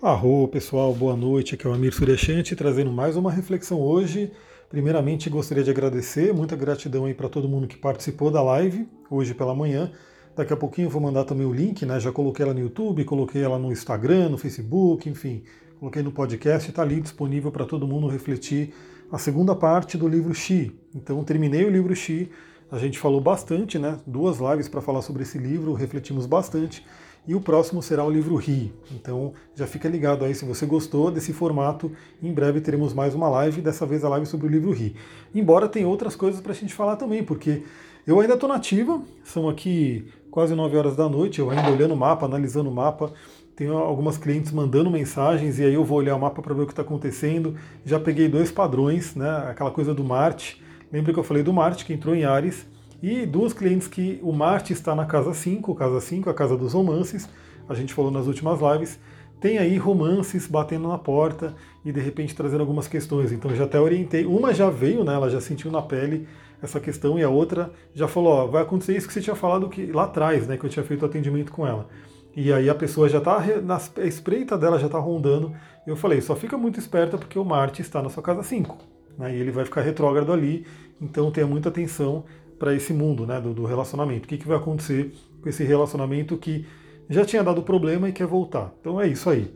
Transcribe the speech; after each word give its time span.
Arro, 0.00 0.46
pessoal, 0.46 0.94
boa 0.94 1.16
noite. 1.16 1.56
Aqui 1.56 1.66
é 1.66 1.70
o 1.70 1.74
Amir 1.74 1.92
Suryashanti 1.92 2.54
trazendo 2.54 2.92
mais 2.92 3.16
uma 3.16 3.32
reflexão 3.32 3.80
hoje. 3.80 4.30
Primeiramente, 4.70 5.28
gostaria 5.28 5.64
de 5.64 5.72
agradecer, 5.72 6.32
muita 6.32 6.54
gratidão 6.54 7.06
aí 7.06 7.14
para 7.14 7.28
todo 7.28 7.48
mundo 7.48 7.66
que 7.66 7.76
participou 7.76 8.30
da 8.30 8.40
live 8.40 8.88
hoje 9.10 9.34
pela 9.34 9.52
manhã. 9.56 9.90
Daqui 10.36 10.52
a 10.52 10.56
pouquinho 10.56 10.86
eu 10.86 10.90
vou 10.90 11.02
mandar 11.02 11.24
também 11.24 11.44
o 11.44 11.52
link, 11.52 11.84
né? 11.84 11.98
Já 11.98 12.12
coloquei 12.12 12.44
ela 12.44 12.54
no 12.54 12.60
YouTube, 12.60 13.04
coloquei 13.04 13.42
ela 13.42 13.58
no 13.58 13.72
Instagram, 13.72 14.28
no 14.28 14.38
Facebook, 14.38 15.08
enfim, 15.08 15.42
coloquei 15.80 16.00
no 16.00 16.12
podcast, 16.12 16.70
está 16.70 16.82
ali 16.82 17.00
disponível 17.00 17.50
para 17.50 17.64
todo 17.64 17.84
mundo 17.84 18.06
refletir 18.06 18.72
a 19.10 19.18
segunda 19.18 19.56
parte 19.56 19.98
do 19.98 20.06
livro 20.06 20.32
Xi. 20.32 20.78
Então, 20.94 21.24
terminei 21.24 21.64
o 21.64 21.70
livro 21.70 21.92
Xi, 21.96 22.30
a 22.70 22.78
gente 22.78 23.00
falou 23.00 23.20
bastante, 23.20 23.80
né? 23.80 23.98
Duas 24.06 24.38
lives 24.38 24.68
para 24.68 24.80
falar 24.80 25.02
sobre 25.02 25.24
esse 25.24 25.38
livro, 25.38 25.72
refletimos 25.72 26.24
bastante 26.24 26.84
e 27.28 27.34
o 27.34 27.40
próximo 27.42 27.82
será 27.82 28.02
o 28.02 28.10
livro 28.10 28.34
Ri. 28.36 28.72
Então 28.90 29.34
já 29.54 29.66
fica 29.66 29.86
ligado 29.86 30.24
aí 30.24 30.34
se 30.34 30.46
você 30.46 30.64
gostou 30.64 31.10
desse 31.10 31.34
formato. 31.34 31.92
Em 32.22 32.32
breve 32.32 32.58
teremos 32.58 32.94
mais 32.94 33.14
uma 33.14 33.28
live, 33.28 33.60
dessa 33.60 33.84
vez 33.84 34.02
a 34.02 34.08
live 34.08 34.24
sobre 34.24 34.46
o 34.46 34.50
livro 34.50 34.72
Ri. 34.72 34.96
Embora 35.34 35.68
tem 35.68 35.84
outras 35.84 36.16
coisas 36.16 36.40
para 36.40 36.52
a 36.52 36.54
gente 36.54 36.72
falar 36.72 36.96
também, 36.96 37.22
porque 37.22 37.62
eu 38.06 38.18
ainda 38.18 38.32
estou 38.32 38.48
nativa, 38.48 39.02
são 39.22 39.46
aqui 39.46 40.08
quase 40.30 40.54
9 40.54 40.74
horas 40.74 40.96
da 40.96 41.06
noite, 41.06 41.38
eu 41.38 41.50
ainda 41.50 41.70
olhando 41.70 41.92
o 41.92 41.96
mapa, 41.96 42.24
analisando 42.24 42.70
o 42.70 42.74
mapa. 42.74 43.12
Tenho 43.54 43.76
algumas 43.76 44.16
clientes 44.16 44.50
mandando 44.50 44.90
mensagens 44.90 45.58
e 45.58 45.64
aí 45.64 45.74
eu 45.74 45.84
vou 45.84 45.98
olhar 45.98 46.16
o 46.16 46.20
mapa 46.20 46.40
para 46.40 46.54
ver 46.54 46.62
o 46.62 46.66
que 46.66 46.72
está 46.72 46.82
acontecendo. 46.82 47.56
Já 47.84 48.00
peguei 48.00 48.26
dois 48.26 48.50
padrões, 48.50 49.14
né? 49.14 49.28
Aquela 49.50 49.70
coisa 49.70 49.92
do 49.92 50.02
Marte. 50.02 50.62
Lembra 50.90 51.12
que 51.12 51.18
eu 51.18 51.24
falei 51.24 51.42
do 51.42 51.52
Marte 51.52 51.84
que 51.84 51.92
entrou 51.92 52.14
em 52.14 52.24
Ares 52.24 52.66
e 53.02 53.24
duas 53.24 53.52
clientes 53.52 53.86
que 53.86 54.18
o 54.22 54.32
Marte 54.32 54.72
está 54.72 54.94
na 54.94 55.06
casa 55.06 55.32
5, 55.32 55.74
casa 55.74 56.00
5, 56.00 56.28
a 56.28 56.34
casa 56.34 56.56
dos 56.56 56.72
romances, 56.72 57.28
a 57.68 57.74
gente 57.74 57.94
falou 57.94 58.10
nas 58.10 58.26
últimas 58.26 58.60
lives, 58.60 58.98
tem 59.40 59.58
aí 59.58 59.76
romances 59.76 60.48
batendo 60.48 60.88
na 60.88 60.98
porta 60.98 61.54
e 61.84 61.92
de 61.92 62.00
repente 62.00 62.34
trazendo 62.34 62.60
algumas 62.60 62.88
questões. 62.88 63.30
Então 63.30 63.54
já 63.54 63.64
até 63.64 63.80
orientei. 63.80 64.26
Uma 64.26 64.52
já 64.52 64.68
veio, 64.68 65.04
né? 65.04 65.14
Ela 65.14 65.30
já 65.30 65.40
sentiu 65.40 65.70
na 65.70 65.80
pele 65.80 66.26
essa 66.60 66.80
questão 66.80 67.18
e 67.18 67.22
a 67.22 67.28
outra 67.28 67.70
já 67.94 68.08
falou, 68.08 68.32
ó, 68.32 68.46
vai 68.46 68.62
acontecer 68.62 68.96
isso 68.96 69.06
que 69.06 69.12
você 69.12 69.20
tinha 69.20 69.36
falado 69.36 69.68
que 69.68 69.86
lá 69.92 70.04
atrás, 70.04 70.48
né? 70.48 70.56
Que 70.56 70.66
eu 70.66 70.70
tinha 70.70 70.84
feito 70.84 71.06
atendimento 71.06 71.52
com 71.52 71.64
ela. 71.64 71.88
E 72.34 72.52
aí 72.52 72.68
a 72.68 72.74
pessoa 72.74 73.08
já 73.08 73.18
está 73.18 73.40
na 73.62 73.78
espreita 74.04 74.58
dela 74.58 74.78
já 74.78 74.86
está 74.86 74.98
rondando. 74.98 75.54
Eu 75.86 75.94
falei, 75.94 76.20
só 76.20 76.34
fica 76.34 76.58
muito 76.58 76.80
esperta 76.80 77.16
porque 77.16 77.38
o 77.38 77.44
Marte 77.44 77.80
está 77.80 78.02
na 78.02 78.08
sua 78.08 78.22
casa 78.22 78.42
5. 78.42 78.76
Né, 79.16 79.36
e 79.36 79.40
ele 79.40 79.50
vai 79.50 79.64
ficar 79.64 79.80
retrógrado 79.80 80.32
ali, 80.32 80.64
então 81.00 81.30
tenha 81.32 81.46
muita 81.46 81.68
atenção 81.68 82.24
para 82.58 82.74
esse 82.74 82.92
mundo 82.92 83.26
né, 83.26 83.40
do, 83.40 83.54
do 83.54 83.64
relacionamento. 83.64 84.24
O 84.24 84.28
que, 84.28 84.38
que 84.38 84.48
vai 84.48 84.56
acontecer 84.56 85.14
com 85.40 85.48
esse 85.48 85.64
relacionamento 85.64 86.36
que 86.36 86.66
já 87.08 87.24
tinha 87.24 87.42
dado 87.42 87.62
problema 87.62 88.08
e 88.08 88.12
quer 88.12 88.26
voltar. 88.26 88.72
Então 88.80 89.00
é 89.00 89.06
isso 89.06 89.30
aí. 89.30 89.50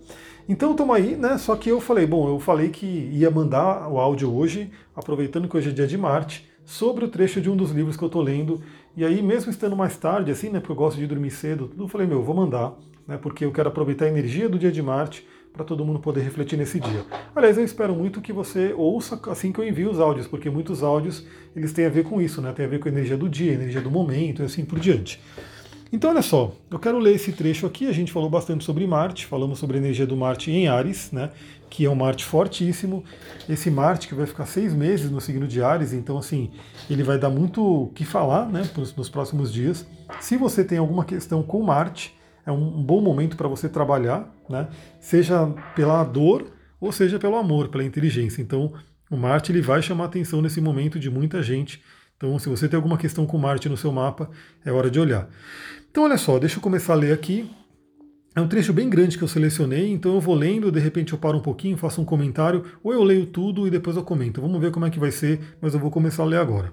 Então 0.49 0.73
estamos 0.73 0.97
aí, 0.97 1.17
né? 1.17 1.39
Só 1.39 1.55
que 1.55 1.69
eu 1.69 1.81
falei, 1.81 2.07
bom, 2.07 2.29
eu 2.29 2.39
falei 2.39 2.71
que 2.71 2.87
ia 2.87 3.31
mandar 3.31 3.89
o 3.89 3.99
áudio 3.99 4.35
hoje, 4.35 4.71
aproveitando 4.95 5.49
que 5.49 5.57
hoje 5.57 5.71
é 5.71 5.73
dia 5.73 5.87
de 5.87 5.97
Marte, 5.97 6.49
sobre 6.65 7.05
o 7.05 7.09
trecho 7.09 7.41
de 7.41 7.51
um 7.51 7.57
dos 7.57 7.71
livros 7.71 7.97
que 7.97 8.03
eu 8.03 8.07
estou 8.07 8.23
lendo. 8.23 8.61
E 8.97 9.05
aí, 9.05 9.23
mesmo 9.23 9.51
estando 9.51 9.77
mais 9.77 9.97
tarde, 9.97 10.31
assim, 10.31 10.49
né? 10.49 10.59
Porque 10.59 10.73
eu 10.73 10.77
gosto 10.77 10.99
de 10.99 11.07
dormir 11.07 11.31
cedo, 11.31 11.71
eu 11.79 11.89
falei, 11.89 12.07
meu, 12.07 12.19
eu 12.19 12.25
vou 12.25 12.35
mandar, 12.35 12.75
né? 13.07 13.19
Porque 13.19 13.45
eu 13.45 13.53
quero 13.53 13.69
aproveitar 13.69 14.07
a 14.07 14.09
energia 14.09 14.49
do 14.49 14.59
dia 14.59 14.73
de 14.73 14.83
Marte 14.83 15.27
para 15.53 15.65
todo 15.65 15.85
mundo 15.85 15.99
poder 15.99 16.23
refletir 16.23 16.57
nesse 16.57 16.81
dia. 16.81 17.05
Aliás, 17.35 17.59
eu 17.59 17.65
espero 17.65 17.95
muito 17.95 18.21
que 18.21 18.33
você 18.33 18.73
ouça 18.77 19.21
assim 19.31 19.53
que 19.53 19.61
eu 19.61 19.69
envio 19.69 19.91
os 19.91 20.01
áudios, 20.01 20.27
porque 20.27 20.49
muitos 20.49 20.83
áudios 20.83 21.27
eles 21.55 21.73
têm 21.73 21.87
a 21.87 21.91
ver 21.91 22.05
com 22.05 22.21
isso, 22.21 22.41
né? 22.41 22.53
Tem 22.53 22.65
a 22.65 22.69
ver 22.69 22.79
com 22.79 22.89
a 22.89 22.93
energia 22.93 23.17
do 23.17 23.29
dia, 23.29 23.53
energia 23.53 23.81
do 23.81 23.91
momento 23.91 24.43
e 24.43 24.45
assim 24.45 24.65
por 24.65 24.81
diante. 24.81 25.21
Então, 25.93 26.09
olha 26.09 26.23
só, 26.23 26.55
eu 26.71 26.79
quero 26.79 26.99
ler 26.99 27.15
esse 27.17 27.33
trecho 27.33 27.67
aqui. 27.67 27.87
A 27.87 27.93
gente 27.93 28.11
falou 28.11 28.31
bastante 28.31 28.65
sobre 28.65 28.87
Marte, 28.87 29.27
falamos 29.27 29.59
sobre 29.59 29.77
a 29.77 29.81
energia 29.81 30.07
do 30.07 30.17
Marte 30.17 30.51
em 30.51 30.67
Ares, 30.67 31.13
né? 31.13 31.31
Que 31.69 31.85
é 31.85 31.91
um 31.91 31.95
Marte 31.95 32.25
fortíssimo. 32.25 33.05
Esse 33.47 33.71
Marte 33.71 34.09
que 34.09 34.15
vai 34.15 34.25
ficar 34.25 34.47
seis 34.47 34.73
meses 34.73 35.11
no 35.11 35.21
signo 35.21 35.47
de 35.47 35.63
Ares, 35.63 35.93
então, 35.93 36.17
assim, 36.17 36.51
ele 36.89 37.03
vai 37.03 37.19
dar 37.19 37.29
muito 37.29 37.63
o 37.63 37.89
que 37.89 38.07
falar, 38.07 38.47
né? 38.47 38.63
Nos 38.97 39.11
próximos 39.11 39.53
dias. 39.53 39.87
Se 40.19 40.39
você 40.39 40.65
tem 40.65 40.79
alguma 40.79 41.05
questão 41.05 41.43
com 41.43 41.63
Marte, 41.63 42.17
é 42.45 42.53
um 42.53 42.83
bom 42.83 43.01
momento 43.01 43.37
para 43.37 43.49
você 43.49 43.69
trabalhar, 43.69 44.33
né? 44.49 44.69
seja 45.01 45.47
pela 45.75 46.03
dor 46.05 46.47
ou 46.81 46.91
seja 46.91 47.19
pelo 47.19 47.37
amor, 47.37 47.69
pela 47.69 47.85
inteligência. 47.85 48.43
Então, 48.43 48.73
o 49.11 49.17
Marte 49.17 49.53
ele 49.53 49.61
vai 49.61 49.81
chamar 49.81 50.07
atenção 50.07 50.43
nesse 50.43 50.61
momento 50.61 50.99
de 50.99 51.09
muita 51.09 51.43
gente. 51.43 51.83
Então, 52.17 52.39
se 52.39 52.49
você 52.49 52.69
tem 52.69 52.77
alguma 52.77 52.99
questão 52.99 53.25
com 53.27 53.39
Marte 53.39 53.69
no 53.69 53.77
seu 53.77 53.93
mapa, 53.93 54.29
é 54.65 54.73
hora 54.73 54.91
de 54.91 54.99
olhar. 54.99 55.29
Então, 55.91 56.05
olha 56.05 56.19
só, 56.19 56.39
deixa 56.39 56.57
eu 56.57 56.63
começar 56.63 56.95
a 56.95 56.97
ler 56.97 57.13
aqui. 57.13 57.49
É 58.35 58.41
um 58.41 58.49
trecho 58.49 58.73
bem 58.73 58.89
grande 58.89 59.19
que 59.19 59.23
eu 59.23 59.29
selecionei, 59.29 59.93
então 59.93 60.15
eu 60.15 60.21
vou 60.21 60.35
lendo, 60.35 60.73
de 60.73 60.81
repente 60.81 61.13
eu 61.13 61.19
paro 61.19 61.37
um 61.37 61.43
pouquinho, 61.43 61.77
faço 61.77 62.01
um 62.01 62.05
comentário, 62.05 62.65
ou 62.83 62.93
eu 62.93 63.05
leio 63.05 63.27
tudo 63.27 63.67
e 63.67 63.71
depois 63.71 63.95
eu 63.95 64.03
comento. 64.03 64.41
Vamos 64.41 64.59
ver 64.59 64.71
como 64.73 64.87
é 64.87 64.91
que 64.91 64.99
vai 64.99 65.11
ser, 65.11 65.39
mas 65.61 65.75
eu 65.75 65.81
vou 65.81 65.91
começar 65.91 66.23
a 66.23 66.27
ler 66.27 66.39
agora. 66.39 66.73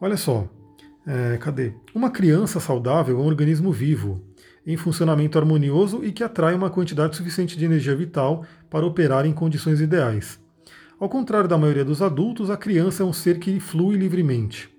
Olha 0.00 0.16
só, 0.16 0.48
é, 1.04 1.36
cadê? 1.38 1.72
Uma 1.92 2.10
criança 2.10 2.60
saudável 2.60 3.18
é 3.18 3.20
um 3.20 3.26
organismo 3.26 3.72
vivo 3.72 4.22
em 4.66 4.76
funcionamento 4.76 5.38
harmonioso 5.38 6.04
e 6.04 6.12
que 6.12 6.22
atrai 6.22 6.54
uma 6.54 6.70
quantidade 6.70 7.16
suficiente 7.16 7.56
de 7.56 7.64
energia 7.64 7.96
vital 7.96 8.44
para 8.70 8.86
operar 8.86 9.26
em 9.26 9.32
condições 9.32 9.80
ideais. 9.80 10.40
Ao 10.98 11.08
contrário 11.08 11.48
da 11.48 11.58
maioria 11.58 11.84
dos 11.84 12.00
adultos, 12.00 12.48
a 12.48 12.56
criança 12.56 13.02
é 13.02 13.06
um 13.06 13.12
ser 13.12 13.38
que 13.38 13.58
flui 13.58 13.96
livremente. 13.96 14.70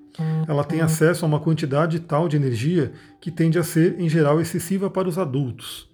Ela 0.47 0.63
tem 0.63 0.81
acesso 0.81 1.25
a 1.25 1.27
uma 1.27 1.39
quantidade 1.39 1.99
tal 1.99 2.27
de 2.27 2.37
energia 2.37 2.93
que 3.19 3.31
tende 3.31 3.57
a 3.57 3.63
ser, 3.63 3.99
em 3.99 4.07
geral, 4.07 4.39
excessiva 4.39 4.89
para 4.89 5.09
os 5.09 5.17
adultos. 5.17 5.89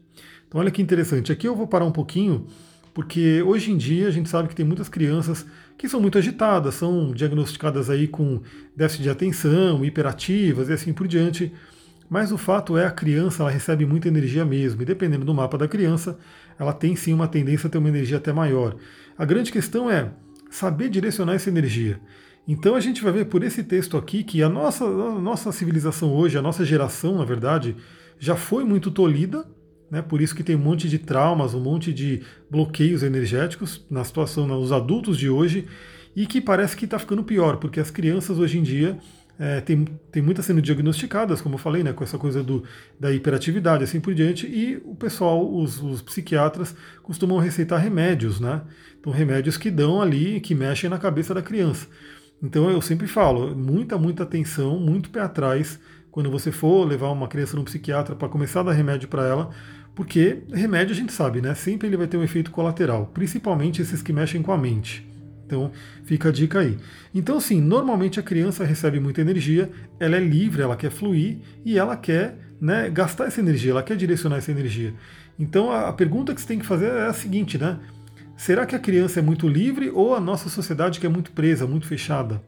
Então, 0.48 0.60
olha 0.60 0.72
que 0.72 0.82
interessante. 0.82 1.32
Aqui 1.32 1.48
eu 1.48 1.56
vou 1.56 1.68
parar 1.68 1.86
um 1.86 1.92
pouquinho, 1.92 2.48
porque 2.94 3.42
hoje 3.42 3.72
em 3.72 3.78
dia 3.78 4.08
a 4.08 4.12
gente 4.12 4.28
sabe 4.28 4.50
que 4.50 4.56
tem 4.56 4.66
muitas 4.66 4.90
crianças 4.90 5.46
que 5.78 5.88
são 5.88 6.02
muito 6.02 6.18
agitadas, 6.18 6.76
são 6.76 7.12
diagnosticadas 7.12 7.90
aí 7.90 8.08
com 8.08 8.42
déficit 8.76 9.04
de 9.04 9.10
atenção, 9.10 9.86
hiperativas 9.86 10.70
e 10.70 10.74
assim 10.74 10.92
por 10.92 11.08
diante. 11.08 11.54
Mas 12.10 12.32
o 12.32 12.38
fato 12.38 12.78
é 12.78 12.86
a 12.86 12.92
criança 12.92 13.44
ela 13.44 13.52
recebe 13.52 13.86
muita 13.86 14.08
energia 14.08 14.44
mesmo, 14.44 14.82
e 14.82 14.86
dependendo 14.86 15.24
do 15.24 15.34
mapa 15.34 15.58
da 15.58 15.68
criança, 15.68 16.18
ela 16.58 16.74
tem 16.74 16.96
sim 16.96 17.14
uma 17.14 17.28
tendência 17.28 17.68
a 17.68 17.70
ter 17.70 17.78
uma 17.78 17.90
energia 17.90 18.18
até 18.18 18.34
maior. 18.34 18.76
A 19.18 19.26
grande 19.26 19.52
questão 19.52 19.90
é 19.90 20.12
saber 20.50 20.90
direcionar 20.90 21.36
essa 21.36 21.50
energia. 21.50 22.00
Então 22.48 22.74
a 22.74 22.80
gente 22.80 23.04
vai 23.04 23.14
ver 23.14 23.26
por 23.26 23.44
esse 23.44 23.64
texto 23.64 23.96
aqui 23.96 24.24
que 24.24 24.42
a 24.42 24.50
nossa, 24.50 24.84
a 24.84 25.20
nossa 25.20 25.52
civilização 25.52 26.12
hoje, 26.12 26.36
a 26.36 26.42
nossa 26.42 26.66
geração, 26.66 27.20
na 27.20 27.26
verdade, 27.26 27.76
já 28.18 28.36
foi 28.36 28.64
muito 28.64 28.90
tolhida, 28.90 29.46
né? 29.92 30.02
por 30.02 30.20
isso 30.20 30.36
que 30.36 30.44
tem 30.44 30.56
um 30.56 30.60
monte 30.60 30.90
de 30.90 30.98
traumas, 30.98 31.54
um 31.54 31.60
monte 31.60 31.94
de 31.94 32.24
bloqueios 32.50 33.04
energéticos 33.04 33.86
na 33.90 34.04
situação 34.04 34.48
nos 34.48 34.72
adultos 34.72 35.16
de 35.16 35.30
hoje, 35.30 35.68
e 36.16 36.26
que 36.26 36.42
parece 36.42 36.76
que 36.76 36.86
está 36.86 36.98
ficando 36.98 37.24
pior, 37.24 37.58
porque 37.58 37.80
as 37.80 37.92
crianças 37.92 38.40
hoje 38.40 38.58
em 38.58 38.64
dia 38.64 38.98
é, 39.40 39.62
tem, 39.62 39.86
tem 40.12 40.22
muitas 40.22 40.46
sendo 40.46 40.62
diagnosticadas, 40.62 41.40
como 41.40 41.56
eu 41.56 41.60
falei, 41.60 41.82
né, 41.82 41.94
com 41.94 42.04
essa 42.04 42.18
coisa 42.18 42.44
do, 42.44 42.62
da 43.00 43.10
hiperatividade 43.10 43.86
assim 43.86 44.02
por 44.02 44.14
diante, 44.14 44.46
e 44.46 44.82
o 44.84 44.94
pessoal, 44.94 45.50
os, 45.50 45.82
os 45.82 46.02
psiquiatras, 46.02 46.76
costumam 47.02 47.38
receitar 47.38 47.80
remédios, 47.80 48.42
né? 48.42 48.62
Então, 49.00 49.14
remédios 49.14 49.56
que 49.56 49.72
dão 49.72 50.02
ali, 50.02 50.42
que 50.42 50.54
mexem 50.54 50.90
na 50.90 50.98
cabeça 50.98 51.34
da 51.34 51.42
criança. 51.42 51.88
Então, 52.44 52.70
eu 52.70 52.82
sempre 52.82 53.08
falo, 53.08 53.56
muita, 53.56 53.98
muita 53.98 54.24
atenção, 54.24 54.78
muito 54.78 55.10
pé 55.10 55.22
atrás, 55.22 55.80
quando 56.12 56.30
você 56.30 56.52
for 56.52 56.86
levar 56.86 57.10
uma 57.10 57.28
criança 57.30 57.56
no 57.56 57.64
psiquiatra 57.64 58.16
para 58.16 58.28
começar 58.28 58.60
a 58.60 58.64
dar 58.64 58.74
remédio 58.74 59.08
para 59.08 59.26
ela, 59.26 59.52
porque 59.96 60.44
remédio 60.52 60.94
a 60.94 60.98
gente 60.98 61.14
sabe, 61.14 61.42
né? 61.42 61.56
Sempre 61.56 61.88
ele 61.88 61.98
vai 61.98 62.08
ter 62.08 62.18
um 62.18 62.24
efeito 62.24 62.52
colateral, 62.52 63.06
principalmente 63.14 63.82
esses 63.82 64.02
que 64.02 64.12
mexem 64.12 64.42
com 64.42 64.52
a 64.52 64.58
mente. 64.58 65.09
Então 65.50 65.72
fica 66.04 66.30
a 66.30 66.32
dica 66.32 66.60
aí. 66.60 66.78
Então, 67.14 67.38
assim, 67.38 67.60
normalmente 67.60 68.20
a 68.20 68.24
criança 68.24 68.64
recebe 68.64 69.00
muita 69.00 69.22
energia, 69.22 69.72
ela 70.00 70.16
é 70.16 70.20
livre, 70.20 70.62
ela 70.62 70.76
quer 70.76 70.92
fluir 70.92 71.40
e 71.66 71.76
ela 71.76 71.98
quer 71.98 72.38
né, 72.62 72.88
gastar 72.92 73.26
essa 73.26 73.40
energia, 73.40 73.72
ela 73.72 73.82
quer 73.82 73.98
direcionar 73.98 74.38
essa 74.38 74.52
energia. 74.52 74.94
Então 75.40 75.72
a, 75.72 75.92
pergunta 75.92 76.36
que 76.36 76.42
você 76.42 76.48
tem 76.48 76.60
que 76.60 76.66
fazer 76.66 76.92
é 76.92 77.08
a 77.08 77.14
seguinte, 77.14 77.58
né? 77.58 77.80
Será 78.38 78.66
que 78.66 78.76
a 78.76 78.80
criança 78.80 79.20
é 79.20 79.24
muito 79.24 79.48
livre 79.48 79.90
ou 79.90 80.14
a 80.14 80.20
nossa 80.20 80.50
sociedade 80.50 81.00
que 81.00 81.06
é 81.06 81.10
muito 81.10 81.32
presa, 81.32 81.66
muito 81.66 81.88
fechada? 81.88 82.42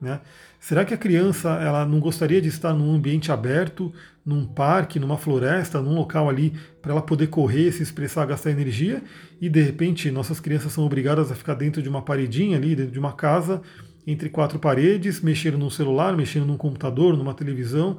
Né? 0.00 0.20
Será 0.60 0.84
que 0.84 0.94
a 0.94 0.98
criança 0.98 1.50
ela 1.60 1.84
não 1.84 1.98
gostaria 1.98 2.40
de 2.40 2.48
estar 2.48 2.72
num 2.72 2.94
ambiente 2.94 3.32
aberto, 3.32 3.92
num 4.24 4.46
parque, 4.46 4.98
numa 4.98 5.16
floresta, 5.18 5.80
num 5.80 5.94
local 5.94 6.28
ali 6.28 6.52
para 6.80 6.92
ela 6.92 7.02
poder 7.02 7.28
correr, 7.28 7.72
se 7.72 7.82
expressar, 7.82 8.26
gastar 8.26 8.50
energia? 8.50 9.02
E 9.40 9.48
de 9.48 9.60
repente 9.60 10.10
nossas 10.10 10.38
crianças 10.38 10.72
são 10.72 10.84
obrigadas 10.84 11.32
a 11.32 11.34
ficar 11.34 11.54
dentro 11.54 11.82
de 11.82 11.88
uma 11.88 12.02
paredinha 12.02 12.56
ali, 12.56 12.76
dentro 12.76 12.92
de 12.92 12.98
uma 12.98 13.12
casa, 13.12 13.60
entre 14.06 14.28
quatro 14.28 14.58
paredes, 14.58 15.20
mexendo 15.20 15.58
num 15.58 15.70
celular, 15.70 16.16
mexendo 16.16 16.46
num 16.46 16.56
computador, 16.56 17.16
numa 17.16 17.34
televisão. 17.34 17.98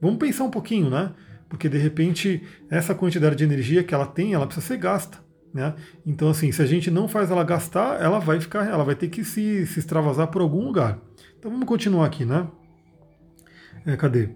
Vamos 0.00 0.18
pensar 0.18 0.44
um 0.44 0.50
pouquinho, 0.50 0.90
né? 0.90 1.12
Porque 1.48 1.68
de 1.68 1.78
repente 1.78 2.42
essa 2.70 2.94
quantidade 2.94 3.36
de 3.36 3.44
energia 3.44 3.82
que 3.82 3.94
ela 3.94 4.06
tem, 4.06 4.34
ela 4.34 4.46
precisa 4.46 4.66
ser 4.66 4.76
gasta. 4.78 5.18
Né? 5.52 5.74
Então, 6.06 6.30
assim, 6.30 6.52
se 6.52 6.62
a 6.62 6.66
gente 6.66 6.90
não 6.90 7.08
faz 7.08 7.30
ela 7.30 7.42
gastar, 7.42 8.00
ela 8.00 8.20
vai 8.20 8.40
ficar, 8.40 8.66
ela 8.68 8.84
vai 8.84 8.94
ter 8.94 9.08
que 9.08 9.24
se, 9.24 9.66
se 9.66 9.80
extravasar 9.80 10.28
por 10.28 10.40
algum 10.40 10.64
lugar. 10.64 10.98
Então 11.40 11.50
vamos 11.50 11.66
continuar 11.66 12.04
aqui, 12.04 12.26
né? 12.26 12.46
É, 13.86 13.96
cadê? 13.96 14.28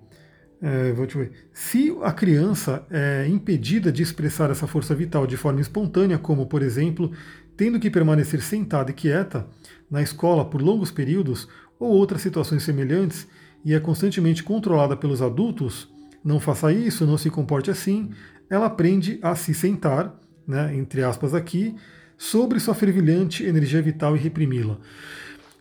É, 0.63 0.91
vou 0.93 1.07
te 1.07 1.19
ver. 1.19 1.33
Se 1.53 1.95
a 2.03 2.11
criança 2.11 2.83
é 2.91 3.29
impedida 3.29 3.93
de 3.93 4.03
expressar 4.03 4.51
essa 4.51 4.67
força 4.67 4.95
vital 4.95 5.27
de 5.27 5.37
forma 5.37 5.61
espontânea, 5.61 6.17
como 6.17 6.47
por 6.47 6.63
exemplo, 6.63 7.13
tendo 7.59 7.79
que 7.79 7.91
permanecer 7.91 8.41
sentada 8.41 8.91
e 8.91 8.95
quieta 8.95 9.47
na 9.91 10.01
escola 10.01 10.47
por 10.47 10.63
longos 10.63 10.91
períodos 10.91 11.47
ou 11.79 11.91
outras 11.91 12.23
situações 12.23 12.63
semelhantes, 12.63 13.29
e 13.63 13.75
é 13.75 13.81
constantemente 13.81 14.43
controlada 14.43 14.97
pelos 14.97 15.21
adultos, 15.21 15.93
não 16.25 16.41
faça 16.41 16.73
isso, 16.73 17.05
não 17.05 17.19
se 17.19 17.29
comporte 17.29 17.71
assim, 17.71 18.13
ela 18.49 18.65
aprende 18.65 19.19
a 19.21 19.35
se 19.35 19.53
sentar, 19.53 20.19
né, 20.49 20.75
entre 20.75 21.03
aspas 21.03 21.35
aqui, 21.35 21.77
sobre 22.17 22.59
sua 22.61 22.75
fervilhante 22.75 23.45
energia 23.45 23.83
vital 23.83 24.17
e 24.17 24.19
reprimi-la. 24.19 24.79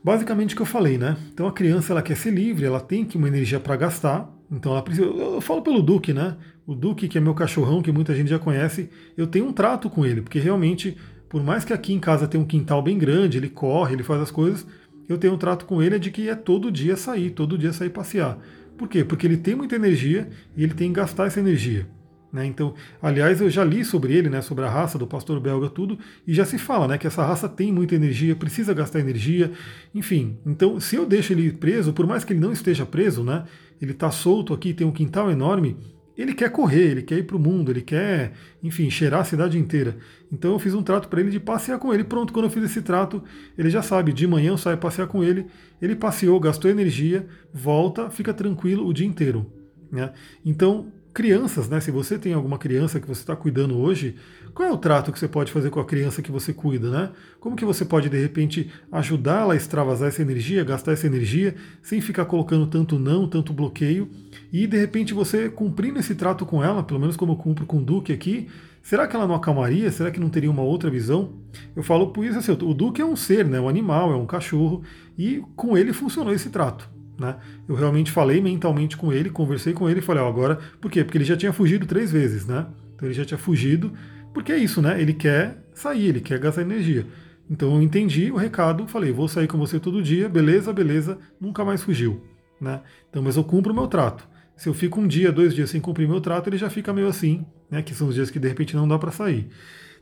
Basicamente 0.04 0.54
o 0.54 0.58
que 0.58 0.62
eu 0.62 0.68
falei, 0.68 0.98
né? 0.98 1.16
Então 1.34 1.48
a 1.48 1.52
criança 1.54 1.94
ela 1.94 2.02
quer 2.02 2.18
ser 2.18 2.32
livre, 2.32 2.66
ela 2.66 2.82
tem 2.82 3.06
que 3.06 3.18
uma 3.18 3.28
energia 3.28 3.60
para 3.60 3.76
gastar, 3.78 4.30
então 4.52 4.74
ela 4.74 4.82
precisa. 4.82 5.06
Eu 5.06 5.40
falo 5.40 5.62
pelo 5.62 5.82
Duque, 5.82 6.14
né? 6.14 6.36
O 6.68 6.76
Duque, 6.76 7.08
que 7.08 7.18
é 7.18 7.22
meu 7.22 7.34
cachorrão, 7.34 7.82
que 7.82 7.92
muita 7.92 8.14
gente 8.14 8.30
já 8.30 8.38
conhece, 8.38 8.90
eu 9.16 9.26
tenho 9.28 9.48
um 9.48 9.54
trato 9.54 9.90
com 9.90 10.06
ele, 10.06 10.22
porque 10.22 10.40
realmente, 10.40 10.98
por 11.30 11.42
mais 11.42 11.64
que 11.64 11.72
aqui 11.72 11.94
em 11.94 12.00
casa 12.00 12.28
tenha 12.28 12.44
um 12.44 12.48
quintal 12.48 12.82
bem 12.82 12.98
grande, 12.98 13.38
ele 13.38 13.50
corre, 13.50 13.96
ele 13.96 14.04
faz 14.04 14.22
as 14.22 14.32
coisas, 14.32 14.68
eu 15.08 15.18
tenho 15.18 15.34
um 15.34 15.38
trato 15.38 15.66
com 15.66 15.82
ele 15.82 15.98
de 15.98 16.12
que 16.12 16.28
é 16.28 16.36
todo 16.36 16.72
dia 16.72 16.98
sair, 16.98 17.32
todo 17.32 17.58
dia 17.58 17.72
sair 17.72 17.90
passear. 17.90 18.38
Por 18.78 18.90
quê? 18.90 19.04
Porque 19.04 19.26
ele 19.26 19.38
tem 19.38 19.56
muita 19.56 19.76
energia 19.76 20.30
e 20.56 20.64
ele 20.64 20.74
tem 20.74 20.90
que 20.90 21.00
gastar 21.00 21.28
essa 21.28 21.40
energia. 21.40 21.88
Né? 22.34 22.48
Então, 22.48 22.74
aliás, 23.00 23.40
eu 23.40 23.50
já 23.50 23.64
li 23.64 23.86
sobre 23.86 24.16
ele, 24.16 24.28
né, 24.28 24.42
sobre 24.42 24.66
a 24.66 24.70
raça 24.70 24.98
do 24.98 25.06
pastor 25.06 25.40
belga, 25.40 25.70
tudo, 25.70 26.00
e 26.26 26.34
já 26.34 26.44
se 26.44 26.58
fala 26.58 26.88
né, 26.88 26.98
que 26.98 27.06
essa 27.06 27.24
raça 27.24 27.48
tem 27.48 27.72
muita 27.72 27.94
energia, 27.94 28.36
precisa 28.36 28.74
gastar 28.74 29.00
energia, 29.00 29.52
enfim. 29.94 30.40
Então, 30.44 30.80
se 30.80 30.96
eu 30.96 31.06
deixo 31.06 31.32
ele 31.32 31.52
preso, 31.52 31.94
por 31.94 32.08
mais 32.08 32.26
que 32.26 32.34
ele 32.34 32.40
não 32.40 32.52
esteja 32.52 32.88
preso, 32.88 33.24
né, 33.24 33.44
ele 33.80 33.92
está 33.92 34.10
solto 34.10 34.52
aqui, 34.52 34.74
tem 34.74 34.88
um 34.88 34.92
quintal 34.92 35.30
enorme, 35.30 35.78
ele 36.18 36.34
quer 36.34 36.50
correr, 36.50 36.92
ele 36.92 37.02
quer 37.04 37.20
ir 37.20 37.24
para 37.24 37.36
o 37.36 37.40
mundo, 37.40 37.72
ele 37.72 37.82
quer, 37.82 38.34
enfim, 38.64 38.90
cheirar 38.90 39.22
a 39.22 39.24
cidade 39.24 39.58
inteira. 39.58 39.98
Então 40.32 40.54
eu 40.54 40.60
fiz 40.60 40.74
um 40.74 40.84
trato 40.84 41.08
para 41.08 41.20
ele 41.20 41.32
de 41.32 41.40
passear 41.40 41.80
com 41.80 41.92
ele. 41.92 42.04
Pronto, 42.04 42.32
quando 42.32 42.46
eu 42.46 42.52
fiz 42.52 42.64
esse 42.64 42.84
trato, 42.84 43.24
ele 43.58 43.70
já 43.72 43.82
sabe, 43.82 44.14
de 44.14 44.28
manhã 44.28 44.50
eu 44.50 44.58
saio 44.58 44.78
passear 44.78 45.08
com 45.08 45.24
ele. 45.24 45.48
Ele 45.82 45.96
passeou, 45.96 46.40
gastou 46.40 46.70
energia, 46.70 47.26
volta, 47.52 48.12
fica 48.12 48.32
tranquilo 48.32 48.86
o 48.86 48.94
dia 48.94 49.08
inteiro. 49.08 49.52
Né? 49.92 50.12
Então, 50.46 50.92
crianças, 51.14 51.70
né? 51.70 51.80
Se 51.80 51.92
você 51.92 52.18
tem 52.18 52.34
alguma 52.34 52.58
criança 52.58 53.00
que 53.00 53.08
você 53.08 53.22
está 53.22 53.36
cuidando 53.36 53.78
hoje, 53.78 54.16
qual 54.54 54.68
é 54.68 54.72
o 54.72 54.78
trato 54.78 55.12
que 55.12 55.20
você 55.20 55.28
pode 55.28 55.52
fazer 55.52 55.70
com 55.70 55.80
a 55.80 55.86
criança 55.86 56.22
que 56.22 56.32
você 56.32 56.52
cuida, 56.52 56.90
né? 56.90 57.12
Como 57.40 57.56
que 57.56 57.64
você 57.64 57.86
pode, 57.86 58.10
de 58.10 58.20
repente, 58.20 58.72
ajudá-la 58.92 59.54
a 59.54 59.56
extravasar 59.56 60.08
essa 60.08 60.22
energia, 60.22 60.64
gastar 60.64 60.94
essa 60.94 61.06
energia, 61.06 61.56
sem 61.82 62.02
ficar 62.02 62.26
colocando 62.26 62.66
tanto 62.66 62.98
não, 62.98 63.28
tanto 63.28 63.54
bloqueio, 63.54 64.10
e 64.52 64.66
de 64.66 64.78
repente 64.78 65.14
você 65.14 65.50
cumprindo 65.50 66.00
esse 66.00 66.16
trato 66.16 66.46
com 66.46 66.64
ela, 66.64 66.84
pelo 66.84 67.00
menos 67.00 67.16
como 67.16 67.34
eu 67.34 67.38
cumpro 67.38 67.66
com 67.66 67.78
o 67.78 67.84
Duque 67.84 68.12
aqui, 68.12 68.48
será 68.82 69.08
que 69.08 69.16
ela 69.16 69.28
não 69.28 69.36
acalmaria? 69.36 69.92
Será 69.92 70.10
que 70.10 70.20
não 70.20 70.30
teria 70.30 70.50
uma 70.50 70.64
outra 70.64 70.90
visão? 70.90 71.34
Eu 71.76 71.84
falo 71.84 72.08
por 72.08 72.26
isso 72.26 72.40
assim, 72.40 72.52
o 72.52 72.74
Duque 72.74 73.02
é 73.02 73.06
um 73.06 73.16
ser, 73.16 73.46
né? 73.46 73.60
Um 73.60 73.70
animal, 73.70 74.12
é 74.12 74.16
um 74.16 74.26
cachorro, 74.26 74.82
e 75.16 75.44
com 75.56 75.78
ele 75.78 75.94
funcionou 75.94 76.34
esse 76.34 76.50
trato. 76.50 76.90
Né? 77.24 77.38
Eu 77.70 77.76
realmente 77.76 78.12
falei 78.12 78.42
mentalmente 78.42 78.98
com 78.98 79.14
ele, 79.14 79.30
conversei 79.30 79.72
com 79.72 79.90
ele 79.90 80.00
e 80.00 80.04
falei, 80.04 80.22
ó, 80.22 80.28
agora, 80.28 80.60
por 80.82 80.92
quê? 80.92 81.06
Porque 81.06 81.18
ele 81.18 81.24
já 81.24 81.38
tinha 81.38 81.54
fugido 81.54 81.86
três 81.86 82.12
vezes, 82.12 82.46
né? 82.46 82.68
Então 82.94 83.08
ele 83.08 83.14
já 83.14 83.24
tinha 83.24 83.38
fugido, 83.38 83.94
porque 84.34 84.52
é 84.52 84.58
isso, 84.58 84.82
né? 84.82 85.02
Ele 85.02 85.14
quer 85.14 85.64
sair, 85.74 86.08
ele 86.08 86.20
quer 86.20 86.38
gastar 86.38 86.64
energia. 86.64 87.08
Então 87.50 87.74
eu 87.76 87.82
entendi 87.82 88.30
o 88.30 88.36
recado, 88.36 88.86
falei, 88.88 89.14
vou 89.14 89.30
sair 89.30 89.48
com 89.48 89.58
você 89.58 89.80
todo 89.80 90.04
dia, 90.04 90.28
beleza, 90.28 90.74
beleza, 90.74 91.18
nunca 91.40 91.64
mais 91.64 91.82
fugiu, 91.82 92.22
né? 92.60 92.82
Então, 93.10 93.24
mas 93.24 93.38
eu 93.38 93.44
cumpro 93.46 93.72
o 93.72 93.76
meu 93.76 93.88
trato. 93.88 94.28
Se 94.58 94.68
eu 94.68 94.74
fico 94.74 95.00
um 95.00 95.08
dia, 95.08 95.32
dois 95.32 95.56
dias 95.56 95.70
sem 95.70 95.80
cumprir 95.80 96.06
meu 96.10 96.20
trato, 96.20 96.50
ele 96.50 96.58
já 96.58 96.70
fica 96.70 96.92
meio 96.92 97.08
assim, 97.08 97.46
né? 97.72 97.82
Que 97.82 97.96
são 97.96 98.10
os 98.10 98.16
dias 98.16 98.30
que 98.30 98.38
de 98.38 98.50
repente 98.50 98.76
não 98.76 98.86
dá 98.86 99.00
para 99.00 99.12
sair. 99.12 99.48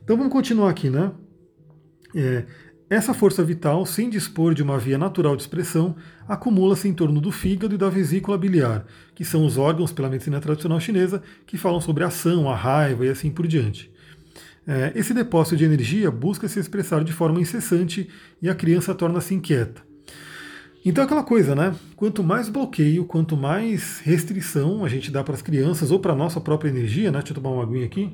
Então 0.02 0.16
vamos 0.16 0.32
continuar 0.32 0.70
aqui, 0.70 0.90
né? 0.90 1.12
É, 2.16 2.44
essa 2.92 3.14
força 3.14 3.42
vital, 3.42 3.86
sem 3.86 4.10
dispor 4.10 4.52
de 4.52 4.62
uma 4.62 4.78
via 4.78 4.98
natural 4.98 5.34
de 5.34 5.40
expressão, 5.40 5.96
acumula-se 6.28 6.86
em 6.86 6.92
torno 6.92 7.22
do 7.22 7.32
fígado 7.32 7.74
e 7.74 7.78
da 7.78 7.88
vesícula 7.88 8.36
biliar, 8.36 8.84
que 9.14 9.24
são 9.24 9.46
os 9.46 9.56
órgãos, 9.56 9.92
pela 9.92 10.10
medicina 10.10 10.38
tradicional 10.42 10.78
chinesa, 10.78 11.22
que 11.46 11.56
falam 11.56 11.80
sobre 11.80 12.04
a 12.04 12.08
ação, 12.08 12.50
a 12.50 12.54
raiva 12.54 13.06
e 13.06 13.08
assim 13.08 13.30
por 13.30 13.46
diante. 13.46 13.90
É, 14.66 14.92
esse 14.94 15.14
depósito 15.14 15.56
de 15.56 15.64
energia 15.64 16.10
busca 16.10 16.46
se 16.46 16.60
expressar 16.60 17.02
de 17.02 17.14
forma 17.14 17.40
incessante 17.40 18.10
e 18.42 18.50
a 18.50 18.54
criança 18.54 18.94
torna-se 18.94 19.34
inquieta. 19.34 19.80
Então, 20.84 21.02
aquela 21.02 21.24
coisa, 21.24 21.54
né? 21.54 21.74
Quanto 21.96 22.22
mais 22.22 22.50
bloqueio, 22.50 23.06
quanto 23.06 23.38
mais 23.38 24.00
restrição 24.00 24.84
a 24.84 24.88
gente 24.88 25.10
dá 25.10 25.24
para 25.24 25.32
as 25.32 25.40
crianças 25.40 25.90
ou 25.90 25.98
para 25.98 26.12
a 26.12 26.16
nossa 26.16 26.42
própria 26.42 26.68
energia, 26.68 27.10
né? 27.10 27.20
Deixa 27.20 27.32
eu 27.32 27.36
tomar 27.36 27.54
uma 27.54 27.62
aguinha 27.62 27.86
aqui. 27.86 28.12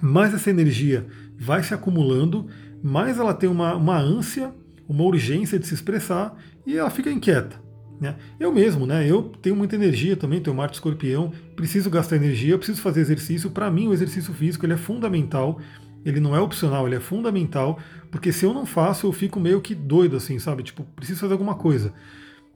Mais 0.00 0.32
essa 0.32 0.48
energia 0.48 1.06
vai 1.38 1.62
se 1.62 1.74
acumulando 1.74 2.46
mais 2.82 3.18
ela 3.18 3.34
tem 3.34 3.48
uma, 3.48 3.74
uma 3.74 3.98
ânsia, 3.98 4.52
uma 4.88 5.04
urgência 5.04 5.58
de 5.58 5.66
se 5.66 5.74
expressar 5.74 6.36
e 6.66 6.76
ela 6.76 6.90
fica 6.90 7.10
inquieta. 7.10 7.60
Né? 8.00 8.16
Eu 8.38 8.50
mesmo, 8.50 8.86
né? 8.86 9.06
Eu 9.06 9.24
tenho 9.42 9.54
muita 9.54 9.76
energia 9.76 10.16
também, 10.16 10.40
tenho 10.40 10.56
Marte 10.56 10.74
Escorpião, 10.74 11.32
preciso 11.54 11.90
gastar 11.90 12.16
energia, 12.16 12.54
eu 12.54 12.58
preciso 12.58 12.80
fazer 12.80 13.00
exercício. 13.00 13.50
Para 13.50 13.70
mim, 13.70 13.88
o 13.88 13.92
exercício 13.92 14.32
físico 14.32 14.64
ele 14.64 14.72
é 14.72 14.78
fundamental. 14.78 15.60
Ele 16.02 16.18
não 16.18 16.34
é 16.34 16.40
opcional, 16.40 16.86
ele 16.86 16.96
é 16.96 17.00
fundamental, 17.00 17.78
porque 18.10 18.32
se 18.32 18.46
eu 18.46 18.54
não 18.54 18.64
faço, 18.64 19.06
eu 19.06 19.12
fico 19.12 19.38
meio 19.38 19.60
que 19.60 19.74
doido, 19.74 20.16
assim, 20.16 20.38
sabe? 20.38 20.62
Tipo, 20.62 20.82
preciso 20.96 21.20
fazer 21.20 21.34
alguma 21.34 21.54
coisa. 21.54 21.92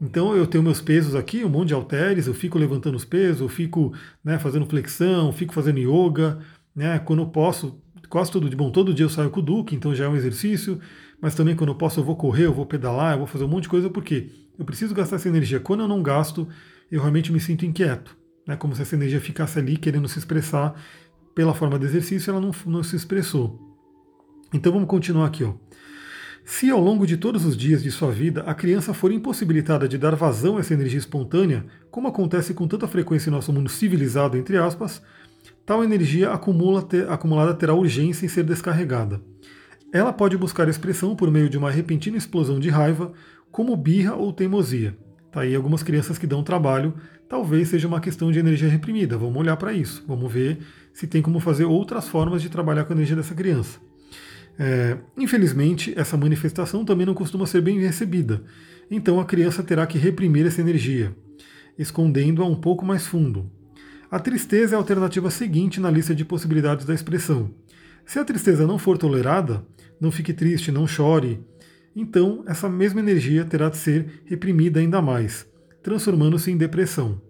Então 0.01 0.35
eu 0.35 0.47
tenho 0.47 0.65
meus 0.65 0.81
pesos 0.81 1.15
aqui, 1.15 1.45
um 1.45 1.49
monte 1.49 1.69
de 1.69 1.75
halteres, 1.75 2.27
eu 2.27 2.35
fico 2.35 2.59
levantando 2.59 2.97
os 2.97 3.05
pesos, 3.05 3.43
eu 3.43 3.49
fico 3.49 3.93
né, 4.25 4.39
fazendo 4.39 4.67
flexão, 4.67 5.31
fico 5.31 5.53
fazendo 5.53 5.79
yoga, 5.79 6.39
né? 6.75 6.99
Quando 6.99 7.21
eu 7.23 7.27
posso, 7.27 7.79
quase 8.09 8.31
todo 8.31 8.49
dia. 8.49 8.57
Bom, 8.57 8.71
todo 8.71 8.95
dia 8.95 9.05
eu 9.05 9.11
saio 9.11 9.31
com 9.31 9.41
o 9.41 9.43
Duque, 9.43 9.75
então 9.75 9.95
já 9.95 10.05
é 10.05 10.09
um 10.09 10.17
exercício, 10.17 10.81
mas 11.21 11.35
também 11.35 11.57
quando 11.57 11.71
eu 11.71 11.75
posso 11.75 12.01
eu 12.01 12.05
vou 12.05 12.17
correr, 12.17 12.47
eu 12.47 12.53
vou 12.53 12.67
pedalar, 12.67 13.15
eu 13.15 13.19
vou 13.19 13.27
fazer 13.27 13.45
um 13.45 13.49
monte 13.49 13.65
de 13.65 13.69
coisa, 13.69 13.91
porque 13.91 14.29
eu 14.59 14.65
preciso 14.65 14.95
gastar 14.95 15.17
essa 15.17 15.29
energia. 15.29 15.61
Quando 15.61 15.81
eu 15.81 15.89
não 15.89 16.03
gasto, 16.03 16.49
eu 16.91 17.01
realmente 17.01 17.33
me 17.33 17.41
sinto 17.41 17.65
inquieto. 17.65 18.17
Né? 18.47 18.57
Como 18.57 18.75
se 18.75 18.83
essa 18.83 18.95
energia 18.95 19.21
ficasse 19.21 19.59
ali 19.59 19.77
querendo 19.77 20.09
se 20.09 20.19
expressar 20.19 20.75
pela 21.35 21.55
forma 21.55 21.79
de 21.79 21.87
exercício, 21.87 22.31
ela 22.31 22.41
não, 22.41 22.53
não 22.67 22.83
se 22.83 22.95
expressou. 22.95 23.59
Então 24.53 24.73
vamos 24.73 24.89
continuar 24.89 25.27
aqui. 25.27 25.43
Ó. 25.43 25.55
Se 26.45 26.71
ao 26.71 26.79
longo 26.79 27.07
de 27.07 27.17
todos 27.17 27.45
os 27.45 27.57
dias 27.57 27.83
de 27.83 27.91
sua 27.91 28.13
vida 28.13 28.43
a 28.43 28.55
criança 28.55 28.93
for 28.93 29.11
impossibilitada 29.11 29.89
de 29.89 29.97
dar 29.97 30.15
vazão 30.15 30.59
a 30.59 30.61
essa 30.61 30.75
energia 30.75 30.99
espontânea, 30.99 31.65
como 31.91 32.07
acontece 32.07 32.53
com 32.53 32.69
tanta 32.69 32.87
frequência 32.87 33.31
em 33.31 33.33
nosso 33.33 33.53
mundo 33.53 33.71
civilizado, 33.71 34.37
entre 34.37 34.59
aspas, 34.59 35.03
tal 35.67 35.83
energia 35.83 36.31
acumula 36.31 36.83
ter, 36.83 37.09
acumulada 37.11 37.55
terá 37.55 37.75
urgência 37.75 38.27
em 38.27 38.29
ser 38.29 38.45
descarregada. 38.45 39.21
Ela 39.93 40.13
pode 40.13 40.37
buscar 40.37 40.69
expressão 40.69 41.15
por 41.15 41.31
meio 41.31 41.49
de 41.49 41.57
uma 41.57 41.71
repentina 41.71 42.17
explosão 42.17 42.59
de 42.59 42.69
raiva, 42.69 43.13
como 43.51 43.77
birra 43.77 44.15
ou 44.15 44.33
teimosia. 44.33 44.97
Tá 45.31 45.43
aí 45.43 45.55
algumas 45.55 45.83
crianças 45.83 46.19
que 46.19 46.27
dão 46.27 46.43
trabalho, 46.43 46.95
talvez 47.29 47.69
seja 47.69 47.89
uma 47.89 48.01
questão 48.01 48.31
de 48.31 48.39
energia 48.39 48.69
reprimida. 48.69 49.17
Vamos 49.17 49.37
olhar 49.37 49.57
para 49.57 49.73
isso, 49.73 50.05
vamos 50.07 50.33
ver 50.33 50.59
se 50.93 51.07
tem 51.07 51.23
como 51.23 51.41
fazer 51.41 51.65
outras 51.65 52.09
formas 52.09 52.43
de 52.43 52.49
trabalhar 52.49 52.85
com 52.85 52.93
a 52.93 52.97
energia 52.97 53.17
dessa 53.17 53.35
criança. 53.35 53.79
É, 54.59 54.97
infelizmente, 55.17 55.93
essa 55.97 56.17
manifestação 56.17 56.85
também 56.85 57.07
não 57.07 57.15
costuma 57.15 57.47
ser 57.47 57.61
bem 57.61 57.81
recebida, 57.81 58.43
então 58.91 59.19
a 59.19 59.25
criança 59.25 59.63
terá 59.63 59.87
que 59.87 59.99
reprimir 59.99 60.47
essa 60.47 60.61
energia, 60.61 61.15
escondendo-a 61.77 62.47
um 62.47 62.55
pouco 62.55 62.85
mais 62.85 63.07
fundo. 63.07 63.51
A 64.15 64.21
tristeza 64.21 64.75
é 64.75 64.77
a 64.77 64.79
alternativa 64.79 65.29
seguinte 65.29 65.81
na 65.81 65.91
lista 65.91 66.15
de 66.15 66.25
possibilidades 66.25 66.87
da 66.87 66.95
expressão. 66.95 67.51
Se 68.07 68.17
a 68.17 68.25
tristeza 68.25 68.65
não 68.65 68.79
for 68.79 68.97
tolerada, 68.97 69.67
não 70.01 70.13
fique 70.13 70.33
triste, 70.33 70.71
não 70.71 70.87
chore, 70.87 71.45
então 71.97 72.45
essa 72.47 72.69
mesma 72.69 73.01
energia 73.01 73.45
terá 73.45 73.69
de 73.69 73.77
ser 73.77 74.23
reprimida 74.25 74.79
ainda 74.79 75.03
mais, 75.03 75.45
transformando-se 75.83 76.49
em 76.49 76.57
depressão. 76.57 77.21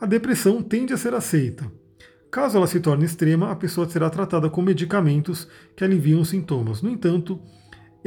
A 0.00 0.06
depressão 0.06 0.60
tende 0.60 0.92
a 0.92 0.96
ser 0.96 1.14
aceita. 1.14 1.70
Caso 2.32 2.56
ela 2.56 2.66
se 2.66 2.80
torne 2.80 3.04
extrema, 3.04 3.52
a 3.52 3.54
pessoa 3.54 3.88
será 3.88 4.10
tratada 4.10 4.50
com 4.50 4.60
medicamentos 4.60 5.46
que 5.76 5.84
aliviam 5.84 6.20
os 6.20 6.30
sintomas. 6.30 6.82
No 6.82 6.90
entanto, 6.90 7.40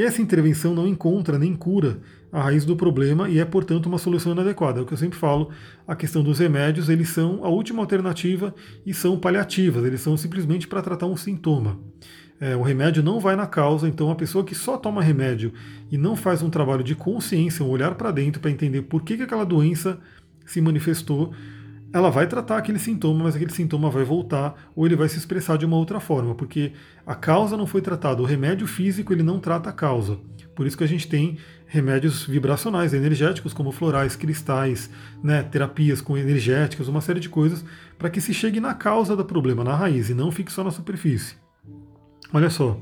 essa 0.04 0.22
intervenção 0.22 0.74
não 0.74 0.88
encontra 0.88 1.38
nem 1.38 1.56
cura 1.56 2.00
a 2.32 2.42
raiz 2.42 2.64
do 2.64 2.76
problema 2.76 3.30
e 3.30 3.40
é, 3.40 3.46
portanto, 3.46 3.88
uma 3.88 3.98
solução 3.98 4.32
inadequada. 4.32 4.80
É 4.80 4.84
o 4.84 4.86
que 4.86 4.94
eu 4.94 4.98
sempre 4.98 5.20
falo, 5.20 5.50
a 5.88 5.96
questão 5.96 6.24
dos 6.24 6.40
remédios, 6.40 6.90
eles 6.90 7.10
são 7.10 7.44
a 7.44 7.50
última 7.50 7.82
alternativa 7.82 8.56
e 8.86 8.94
são 8.94 9.20
paliativas, 9.20 9.84
eles 9.84 10.02
são 10.02 10.16
simplesmente 10.16 10.68
para 10.68 10.82
tratar 10.82 11.08
um 11.08 11.18
sintoma. 11.18 11.80
É, 12.40 12.56
o 12.56 12.62
remédio 12.62 13.04
não 13.04 13.20
vai 13.20 13.36
na 13.36 13.46
causa, 13.46 13.88
então 13.88 14.10
a 14.10 14.16
pessoa 14.16 14.44
que 14.44 14.56
só 14.56 14.76
toma 14.76 15.04
remédio 15.04 15.54
e 15.92 15.98
não 15.98 16.16
faz 16.16 16.42
um 16.42 16.50
trabalho 16.50 16.84
de 16.84 16.96
consciência, 16.96 17.64
um 17.64 17.70
olhar 17.70 17.94
para 17.96 18.10
dentro 18.10 18.42
para 18.42 18.50
entender 18.50 18.82
por 18.82 19.04
que, 19.04 19.18
que 19.18 19.24
aquela 19.24 19.46
doença 19.46 20.00
se 20.46 20.60
manifestou, 20.60 21.34
ela 21.94 22.10
vai 22.10 22.26
tratar 22.26 22.58
aquele 22.58 22.80
sintoma, 22.80 23.26
mas 23.26 23.36
aquele 23.36 23.52
sintoma 23.52 23.90
vai 23.90 24.04
voltar 24.04 24.72
ou 24.76 24.86
ele 24.86 24.96
vai 24.96 25.10
se 25.10 25.18
expressar 25.18 25.58
de 25.58 25.66
uma 25.66 25.76
outra 25.76 26.00
forma, 26.00 26.34
porque 26.34 26.72
a 27.06 27.14
causa 27.14 27.58
não 27.58 27.68
foi 27.68 27.82
tratada. 27.82 28.22
O 28.22 28.26
remédio 28.26 28.66
físico 28.66 29.12
ele 29.12 29.24
não 29.24 29.40
trata 29.40 29.70
a 29.70 29.74
causa. 29.74 30.18
Por 30.56 30.66
isso 30.66 30.78
que 30.78 30.84
a 30.84 30.88
gente 30.88 31.08
tem 31.08 31.38
remédios 31.66 32.26
vibracionais, 32.26 32.94
energéticos, 32.94 33.54
como 33.54 33.72
florais, 33.72 34.16
cristais, 34.16 34.90
né, 35.24 35.42
terapias 35.42 36.02
com 36.02 36.18
energéticas, 36.18 36.88
uma 36.88 37.02
série 37.02 37.20
de 37.20 37.30
coisas, 37.30 37.64
para 37.98 38.10
que 38.10 38.22
se 38.22 38.34
chegue 38.34 38.60
na 38.60 38.74
causa 38.74 39.16
do 39.16 39.24
problema, 39.26 39.64
na 39.64 39.76
raiz, 39.76 40.10
e 40.10 40.14
não 40.14 40.32
fique 40.32 40.52
só 40.52 40.64
na 40.64 40.72
superfície. 40.72 41.36
Olha 42.34 42.50
só, 42.50 42.80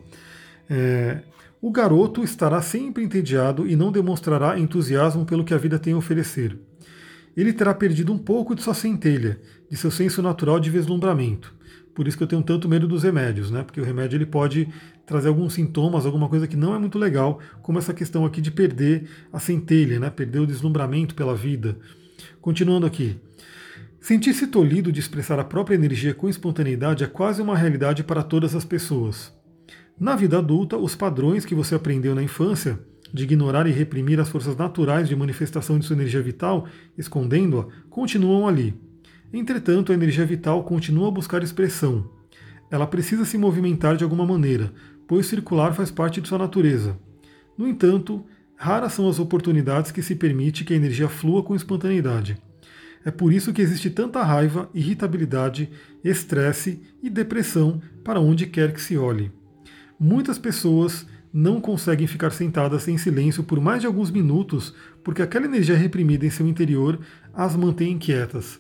é, 0.70 1.22
o 1.62 1.72
garoto 1.72 2.24
estará 2.24 2.62
sempre 2.62 3.04
entediado 3.04 3.68
e 3.68 3.75
não 3.75 3.92
demonstrará 3.92 4.60
entusiasmo 4.60 5.25
pelo 5.25 5.44
que 5.44 5.54
a 5.54 5.58
vida 5.58 5.80
tem 5.80 5.94
a 5.94 5.98
oferecer. 5.98 6.58
Ele 7.39 7.53
terá 7.53 7.74
perdido 7.74 8.12
um 8.12 8.17
pouco 8.17 8.53
de 8.53 8.62
sua 8.62 8.74
centelha, 8.74 9.39
de 9.72 9.77
seu 9.77 9.89
senso 9.89 10.22
natural 10.22 10.60
de 10.60 10.69
vislumbramento. 10.69 11.55
Por 11.96 12.05
isso 12.05 12.17
que 12.17 12.24
eu 12.24 12.27
tenho 12.27 12.43
tanto 12.43 12.67
medo 12.67 12.86
dos 12.86 13.03
remédios, 13.03 13.50
né? 13.50 13.63
Porque 13.63 13.79
o 13.79 13.84
remédio 13.86 14.17
ele 14.17 14.25
pode 14.25 14.67
trazer 15.05 15.29
alguns 15.29 15.53
sintomas, 15.53 16.05
alguma 16.05 16.27
coisa 16.27 16.50
que 16.50 16.58
não 16.58 16.75
é 16.75 16.77
muito 16.77 17.00
legal, 17.00 17.39
como 17.62 17.79
essa 17.79 17.93
questão 17.93 18.25
aqui 18.25 18.41
de 18.41 18.51
perder 18.51 19.08
a 19.31 19.39
centelha, 19.39 20.01
né? 20.01 20.10
Perder 20.10 20.39
o 20.39 20.46
deslumbramento 20.46 21.15
pela 21.15 21.34
vida. 21.34 21.77
Continuando 22.41 22.86
aqui. 22.86 23.15
Sentir-se 24.01 24.48
tolhido 24.48 24.91
de 24.91 25.00
expressar 25.00 25.39
a 25.39 25.46
própria 25.46 25.75
energia 25.75 26.13
com 26.13 26.27
espontaneidade 26.27 27.05
é 27.05 27.08
quase 27.08 27.41
uma 27.41 27.58
realidade 27.58 28.03
para 28.03 28.22
todas 28.22 28.53
as 28.53 28.65
pessoas. 28.65 29.34
Na 29.98 30.13
vida 30.13 30.38
adulta, 30.38 30.75
os 30.75 30.93
padrões 30.93 31.46
que 31.46 31.55
você 31.55 31.75
aprendeu 31.75 32.13
na 32.13 32.22
infância, 32.22 32.77
de 33.13 33.24
ignorar 33.24 33.68
e 33.68 33.72
reprimir 33.72 34.20
as 34.20 34.30
forças 34.30 34.56
naturais 34.56 35.08
de 35.08 35.16
manifestação 35.16 35.80
de 35.80 35.86
sua 35.86 35.96
energia 35.96 36.22
vital, 36.22 36.68
escondendo-a, 36.98 37.68
continuam 37.89 38.48
ali. 38.48 38.74
Entretanto, 39.32 39.92
a 39.92 39.96
energia 39.96 40.25
vital 40.25 40.63
continua 40.63 41.08
a 41.08 41.12
buscar 41.12 41.44
expressão. 41.44 42.10
Ela 42.72 42.88
precisa 42.88 43.25
se 43.25 43.38
movimentar 43.38 43.96
de 43.96 44.04
alguma 44.04 44.25
maneira, 44.25 44.72
pois 45.08 45.25
circular 45.25 45.74
faz 45.74 45.89
parte 45.89 46.22
de 46.22 46.28
sua 46.28 46.38
natureza. 46.38 46.98
No 47.58 47.68
entanto, 47.68 48.25
raras 48.56 48.94
são 48.94 49.10
as 49.10 49.20
oportunidades 49.20 49.92
que 49.92 50.01
se 50.01 50.16
permite 50.16 50.63
que 50.63 50.74
a 50.74 50.78
energia 50.78 51.10
flua 51.10 51.44
com 51.44 51.56
espontaneidade. 51.56 52.38
É 53.04 53.12
por 53.12 53.32
isso 53.32 53.54
que 53.54 53.62
existe 53.62 53.89
tanta 53.89 54.22
raiva, 54.24 54.70
irritabilidade, 54.74 55.70
estresse 56.04 56.82
e 57.01 57.10
depressão 57.10 57.82
para 58.04 58.20
onde 58.20 58.46
quer 58.46 58.74
que 58.74 58.82
se 58.82 58.98
olhe. 58.98 59.32
Muitas 60.00 60.38
pessoas 60.38 61.06
não 61.31 61.62
conseguem 61.62 62.07
ficar 62.07 62.31
sentadas 62.31 62.88
em 62.88 62.98
silêncio 62.98 63.43
por 63.43 63.59
mais 63.59 63.81
de 63.81 63.88
alguns 63.88 64.09
minutos, 64.09 64.74
porque 65.03 65.21
aquela 65.21 65.45
energia 65.45 65.75
reprimida 65.75 66.25
em 66.25 66.29
seu 66.29 66.48
interior 66.48 67.00
as 67.33 67.55
mantém 67.55 67.93
inquietas. 67.93 68.59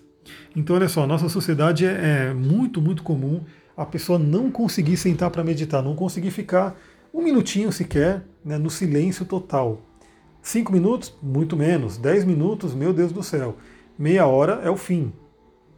Então, 0.55 0.75
olha 0.75 0.87
só, 0.87 1.07
nossa 1.07 1.29
sociedade 1.29 1.85
é, 1.85 2.29
é 2.29 2.33
muito, 2.33 2.81
muito 2.81 3.03
comum 3.03 3.41
a 3.75 3.85
pessoa 3.85 4.19
não 4.19 4.51
conseguir 4.51 4.97
sentar 4.97 5.31
para 5.31 5.43
meditar, 5.43 5.81
não 5.81 5.95
conseguir 5.95 6.31
ficar 6.31 6.77
um 7.13 7.23
minutinho 7.23 7.71
sequer 7.71 8.23
né, 8.43 8.57
no 8.57 8.69
silêncio 8.69 9.25
total. 9.25 9.81
Cinco 10.41 10.71
minutos, 10.71 11.15
muito 11.23 11.55
menos. 11.55 11.97
Dez 11.97 12.25
minutos, 12.25 12.73
meu 12.73 12.93
Deus 12.93 13.11
do 13.11 13.23
céu. 13.23 13.57
Meia 13.97 14.25
hora 14.25 14.61
é 14.63 14.69
o 14.69 14.75
fim. 14.75 15.13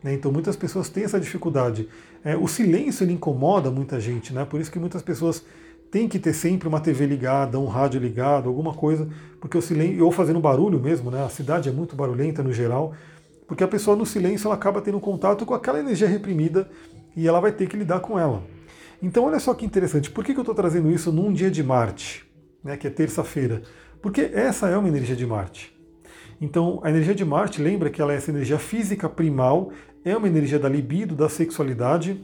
Né? 0.03 0.13
Então 0.13 0.31
muitas 0.31 0.55
pessoas 0.55 0.89
têm 0.89 1.03
essa 1.03 1.19
dificuldade. 1.19 1.88
É, 2.24 2.36
o 2.36 2.48
silêncio 2.48 3.10
incomoda 3.10 3.69
muita 3.69 4.00
gente, 4.00 4.33
né? 4.33 4.45
por 4.45 4.60
isso 4.60 4.71
que 4.71 4.79
muitas 4.79 5.01
pessoas 5.01 5.45
têm 5.91 6.07
que 6.07 6.17
ter 6.17 6.33
sempre 6.33 6.67
uma 6.67 6.79
TV 6.79 7.05
ligada, 7.05 7.60
um 7.60 7.67
rádio 7.67 8.00
ligado, 8.00 8.48
alguma 8.48 8.74
coisa, 8.74 9.07
porque 9.39 9.57
o 9.57 9.62
silêncio, 9.62 10.05
ou 10.05 10.12
fazendo 10.12 10.39
barulho 10.39 10.79
mesmo, 10.79 11.12
né? 11.12 11.24
a 11.24 11.29
cidade 11.29 11.67
é 11.67 11.71
muito 11.71 11.95
barulhenta 11.95 12.41
no 12.41 12.53
geral, 12.53 12.93
porque 13.45 13.63
a 13.63 13.67
pessoa 13.67 13.98
no 13.98 14.05
silêncio 14.05 14.48
ela 14.48 14.55
acaba 14.55 14.81
tendo 14.81 15.00
contato 15.00 15.45
com 15.45 15.53
aquela 15.53 15.79
energia 15.79 16.07
reprimida 16.07 16.69
e 17.15 17.27
ela 17.27 17.41
vai 17.41 17.51
ter 17.51 17.67
que 17.67 17.75
lidar 17.75 18.00
com 18.00 18.17
ela. 18.17 18.41
Então 19.03 19.25
olha 19.25 19.39
só 19.39 19.53
que 19.53 19.65
interessante, 19.65 20.10
por 20.10 20.24
que, 20.24 20.33
que 20.33 20.39
eu 20.39 20.43
estou 20.43 20.55
trazendo 20.55 20.89
isso 20.89 21.12
num 21.12 21.33
dia 21.33 21.51
de 21.51 21.62
Marte, 21.62 22.25
né, 22.63 22.77
que 22.77 22.88
é 22.88 22.89
terça-feira? 22.89 23.62
Porque 24.01 24.31
essa 24.33 24.67
é 24.69 24.77
uma 24.77 24.88
energia 24.88 25.15
de 25.15 25.25
Marte. 25.25 25.75
Então, 26.39 26.79
a 26.81 26.89
energia 26.89 27.13
de 27.13 27.24
Marte, 27.24 27.62
lembra 27.62 27.91
que 27.91 28.01
ela 28.01 28.13
é 28.13 28.15
essa 28.15 28.31
energia 28.31 28.57
física 28.57 29.07
primal, 29.07 29.71
é 30.03 30.17
uma 30.17 30.27
energia 30.27 30.57
da 30.57 30.67
libido, 30.67 31.13
da 31.13 31.29
sexualidade. 31.29 32.19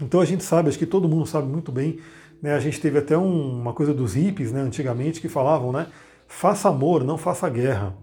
Então 0.00 0.20
a 0.20 0.24
gente 0.24 0.42
sabe, 0.42 0.70
acho 0.70 0.78
que 0.78 0.86
todo 0.86 1.06
mundo 1.06 1.26
sabe 1.26 1.46
muito 1.46 1.70
bem, 1.70 1.98
né? 2.42 2.54
A 2.54 2.60
gente 2.60 2.80
teve 2.80 2.98
até 2.98 3.16
um, 3.16 3.60
uma 3.60 3.72
coisa 3.72 3.92
dos 3.92 4.14
hippies, 4.14 4.52
né, 4.52 4.60
antigamente, 4.60 5.20
que 5.20 5.28
falavam, 5.28 5.72
né? 5.72 5.86
Faça 6.28 6.68
amor, 6.68 7.04
não 7.04 7.16
faça 7.16 7.48
guerra. 7.48 7.96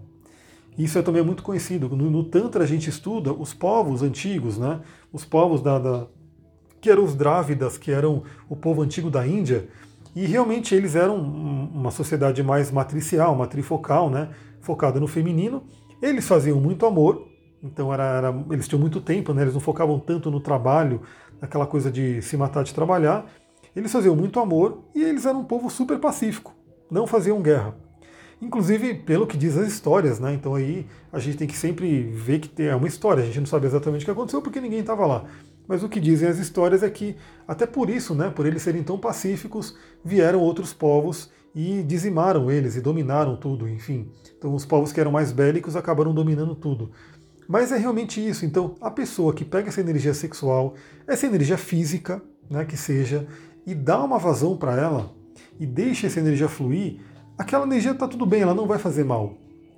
Isso 0.76 0.98
é 0.98 1.02
também 1.02 1.22
muito 1.22 1.42
conhecido. 1.42 1.88
No, 1.88 2.10
no 2.10 2.24
Tantra 2.24 2.64
a 2.64 2.66
gente 2.66 2.90
estuda 2.90 3.32
os 3.32 3.54
povos 3.54 4.02
antigos, 4.02 4.58
né? 4.58 4.80
Os 5.12 5.24
povos 5.24 5.60
da, 5.60 5.78
da, 5.78 6.06
que 6.80 6.90
eram 6.90 7.04
os 7.04 7.14
Drávidas, 7.14 7.78
que 7.78 7.90
eram 7.90 8.24
o 8.48 8.56
povo 8.56 8.82
antigo 8.82 9.10
da 9.10 9.26
Índia, 9.26 9.68
e 10.14 10.26
realmente 10.26 10.74
eles 10.74 10.94
eram 10.94 11.16
uma 11.16 11.90
sociedade 11.90 12.42
mais 12.42 12.70
matricial, 12.70 13.34
matrifocal, 13.34 14.10
né? 14.10 14.30
Focada 14.60 14.98
no 15.00 15.06
feminino. 15.06 15.62
Eles 16.02 16.26
faziam 16.26 16.60
muito 16.60 16.86
amor, 16.86 17.26
então 17.62 17.92
era, 17.92 18.04
era, 18.04 18.44
eles 18.50 18.68
tinham 18.68 18.80
muito 18.80 19.00
tempo, 19.00 19.32
né? 19.32 19.42
eles 19.42 19.54
não 19.54 19.60
focavam 19.60 19.98
tanto 19.98 20.30
no 20.30 20.38
trabalho, 20.38 21.00
naquela 21.40 21.66
coisa 21.66 21.90
de 21.90 22.20
se 22.20 22.36
matar 22.36 22.62
de 22.62 22.74
trabalhar. 22.74 23.26
Eles 23.74 23.92
faziam 23.92 24.14
muito 24.14 24.38
amor 24.40 24.84
e 24.94 25.02
eles 25.02 25.26
eram 25.26 25.40
um 25.40 25.44
povo 25.44 25.68
super 25.68 25.98
pacífico, 25.98 26.54
não 26.90 27.06
faziam 27.06 27.42
guerra. 27.42 27.76
Inclusive, 28.40 28.94
pelo 28.94 29.26
que 29.26 29.36
diz 29.36 29.56
as 29.56 29.68
histórias, 29.68 30.20
né? 30.20 30.34
Então 30.34 30.54
aí 30.54 30.86
a 31.12 31.18
gente 31.18 31.36
tem 31.36 31.48
que 31.48 31.56
sempre 31.56 32.02
ver 32.02 32.40
que 32.40 32.62
é 32.62 32.74
uma 32.74 32.86
história, 32.86 33.22
a 33.22 33.26
gente 33.26 33.40
não 33.40 33.46
sabe 33.46 33.66
exatamente 33.66 34.02
o 34.02 34.04
que 34.04 34.10
aconteceu 34.10 34.42
porque 34.42 34.60
ninguém 34.60 34.80
estava 34.80 35.06
lá. 35.06 35.24
Mas 35.66 35.82
o 35.82 35.88
que 35.88 35.98
dizem 35.98 36.28
as 36.28 36.38
histórias 36.38 36.82
é 36.82 36.90
que, 36.90 37.16
até 37.48 37.66
por 37.66 37.88
isso, 37.88 38.14
né, 38.14 38.28
por 38.28 38.44
eles 38.44 38.60
serem 38.60 38.82
tão 38.82 38.98
pacíficos, 38.98 39.76
vieram 40.04 40.40
outros 40.40 40.74
povos 40.74 41.30
e 41.54 41.82
dizimaram 41.82 42.50
eles 42.50 42.76
e 42.76 42.80
dominaram 42.80 43.36
tudo, 43.36 43.68
enfim. 43.68 44.10
Então 44.36 44.54
os 44.54 44.66
povos 44.66 44.92
que 44.92 45.00
eram 45.00 45.10
mais 45.10 45.32
bélicos 45.32 45.74
acabaram 45.74 46.12
dominando 46.12 46.54
tudo. 46.54 46.90
Mas 47.48 47.72
é 47.72 47.78
realmente 47.78 48.26
isso. 48.26 48.44
Então, 48.44 48.74
a 48.80 48.90
pessoa 48.90 49.32
que 49.32 49.44
pega 49.44 49.68
essa 49.68 49.80
energia 49.80 50.14
sexual, 50.14 50.74
essa 51.06 51.26
energia 51.26 51.56
física, 51.56 52.22
né, 52.50 52.64
que 52.64 52.76
seja, 52.76 53.26
e 53.66 53.74
dá 53.74 54.02
uma 54.02 54.18
vazão 54.18 54.56
para 54.56 54.76
ela, 54.76 55.10
e 55.58 55.66
deixa 55.66 56.06
essa 56.06 56.20
energia 56.20 56.48
fluir, 56.48 57.00
aquela 57.38 57.64
energia 57.64 57.92
está 57.92 58.06
tudo 58.08 58.26
bem, 58.26 58.42
ela 58.42 58.54
não 58.54 58.66
vai 58.66 58.78
fazer 58.78 59.04
mal. 59.04 59.34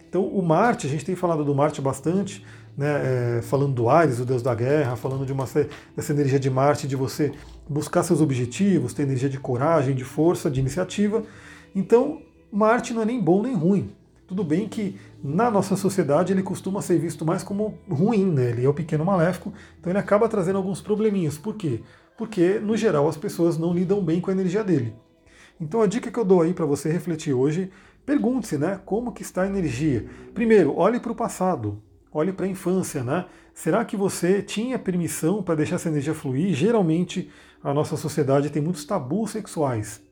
Então, 0.08 0.24
o 0.24 0.42
Marte, 0.42 0.86
a 0.86 0.90
gente 0.90 1.04
tem 1.04 1.14
falado 1.14 1.44
do 1.44 1.54
Marte 1.54 1.80
bastante, 1.80 2.44
né, 2.76 3.38
é, 3.38 3.42
falando 3.42 3.72
do 3.72 3.88
Ares, 3.88 4.20
o 4.20 4.24
deus 4.24 4.42
da 4.42 4.54
guerra, 4.54 4.96
falando 4.96 5.24
de 5.24 5.32
uma 5.32 5.44
dessa 5.94 6.12
energia 6.12 6.38
de 6.38 6.50
Marte, 6.50 6.86
de 6.86 6.94
você 6.94 7.32
buscar 7.68 8.02
seus 8.02 8.20
objetivos, 8.20 8.92
ter 8.92 9.02
energia 9.02 9.28
de 9.28 9.38
coragem, 9.38 9.94
de 9.94 10.04
força, 10.04 10.50
de 10.50 10.60
iniciativa. 10.60 11.22
Então, 11.74 12.20
Marte 12.52 12.92
não 12.92 13.02
é 13.02 13.04
nem 13.04 13.20
bom 13.20 13.42
nem 13.42 13.54
ruim. 13.54 13.90
Tudo 14.26 14.42
bem 14.42 14.68
que 14.68 14.98
na 15.22 15.50
nossa 15.50 15.76
sociedade 15.76 16.32
ele 16.32 16.42
costuma 16.42 16.82
ser 16.82 16.98
visto 16.98 17.24
mais 17.24 17.44
como 17.44 17.78
ruim, 17.88 18.24
né? 18.24 18.50
Ele 18.50 18.64
é 18.64 18.68
o 18.68 18.74
pequeno 18.74 19.04
maléfico, 19.04 19.52
então 19.78 19.90
ele 19.90 19.98
acaba 19.98 20.28
trazendo 20.28 20.56
alguns 20.56 20.80
probleminhas. 20.80 21.38
Por 21.38 21.54
quê? 21.54 21.80
Porque, 22.16 22.58
no 22.58 22.76
geral, 22.76 23.08
as 23.08 23.16
pessoas 23.16 23.58
não 23.58 23.72
lidam 23.72 24.02
bem 24.02 24.20
com 24.20 24.30
a 24.30 24.32
energia 24.32 24.64
dele. 24.64 24.94
Então 25.60 25.80
a 25.80 25.86
dica 25.86 26.10
que 26.10 26.18
eu 26.18 26.24
dou 26.24 26.42
aí 26.42 26.52
para 26.52 26.66
você 26.66 26.90
refletir 26.90 27.32
hoje, 27.32 27.70
pergunte-se, 28.04 28.58
né? 28.58 28.80
Como 28.84 29.12
que 29.12 29.22
está 29.22 29.42
a 29.42 29.46
energia? 29.46 30.06
Primeiro, 30.34 30.76
olhe 30.76 31.00
para 31.00 31.12
o 31.12 31.16
passado, 31.16 31.82
olhe 32.12 32.32
para 32.32 32.46
a 32.46 32.48
infância, 32.48 33.02
né? 33.02 33.26
Será 33.54 33.84
que 33.84 33.96
você 33.96 34.42
tinha 34.42 34.78
permissão 34.78 35.42
para 35.42 35.54
deixar 35.54 35.76
essa 35.76 35.88
energia 35.88 36.14
fluir? 36.14 36.54
Geralmente 36.54 37.30
a 37.62 37.72
nossa 37.72 37.96
sociedade 37.96 38.50
tem 38.50 38.60
muitos 38.60 38.84
tabus 38.84 39.30
sexuais. 39.30 40.02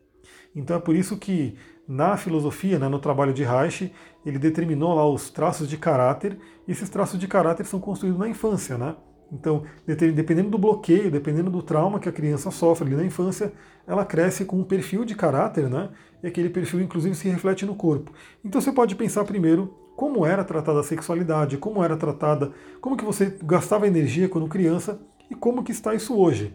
Então 0.57 0.77
é 0.77 0.81
por 0.81 0.97
isso 0.97 1.19
que 1.19 1.57
na 1.87 2.17
filosofia, 2.17 2.79
né, 2.79 2.89
no 2.89 2.99
trabalho 2.99 3.35
de 3.35 3.45
Reich, 3.45 3.93
ele 4.25 4.39
determinou 4.39 4.95
lá 4.95 5.07
os 5.07 5.29
traços 5.29 5.69
de 5.69 5.77
caráter, 5.77 6.39
e 6.67 6.73
esses 6.73 6.89
traços 6.89 7.21
de 7.21 7.29
caráter 7.29 7.67
são 7.67 7.79
construídos 7.79 8.19
na 8.19 8.29
infância, 8.29 8.79
né? 8.79 8.97
Então, 9.35 9.65
dependendo 9.87 10.51
do 10.51 10.59
bloqueio, 10.59 11.11
dependendo 11.11 11.51
do 11.51 11.63
trauma 11.63 11.99
que 11.99 12.09
a 12.09 12.13
criança 12.13 12.51
sofre 12.51 12.87
ali 12.87 12.97
na 12.97 13.05
infância, 13.05 13.53
ela 13.87 14.05
cresce 14.05 14.45
com 14.45 14.61
um 14.61 14.65
perfil 14.65 15.05
de 15.05 15.15
caráter, 15.15 15.69
né? 15.69 15.91
E 16.23 16.27
aquele 16.27 16.49
perfil, 16.49 16.81
inclusive, 16.81 17.15
se 17.15 17.29
reflete 17.29 17.67
no 17.67 17.75
corpo. 17.75 18.13
Então, 18.45 18.61
você 18.61 18.71
pode 18.71 18.95
pensar 18.95 19.25
primeiro 19.25 19.75
como 19.97 20.25
era 20.25 20.45
tratada 20.45 20.81
a 20.81 20.85
sexualidade, 20.85 21.59
como 21.59 21.83
era 21.83 21.97
tratada, 21.97 22.53
como 22.81 22.97
que 22.97 23.05
você 23.05 23.37
gastava 23.43 23.87
energia 23.87 24.29
quando 24.29 24.49
criança 24.49 25.01
e 25.31 25.35
como 25.35 25.63
que 25.63 25.73
está 25.73 25.95
isso 25.95 26.17
hoje. 26.17 26.55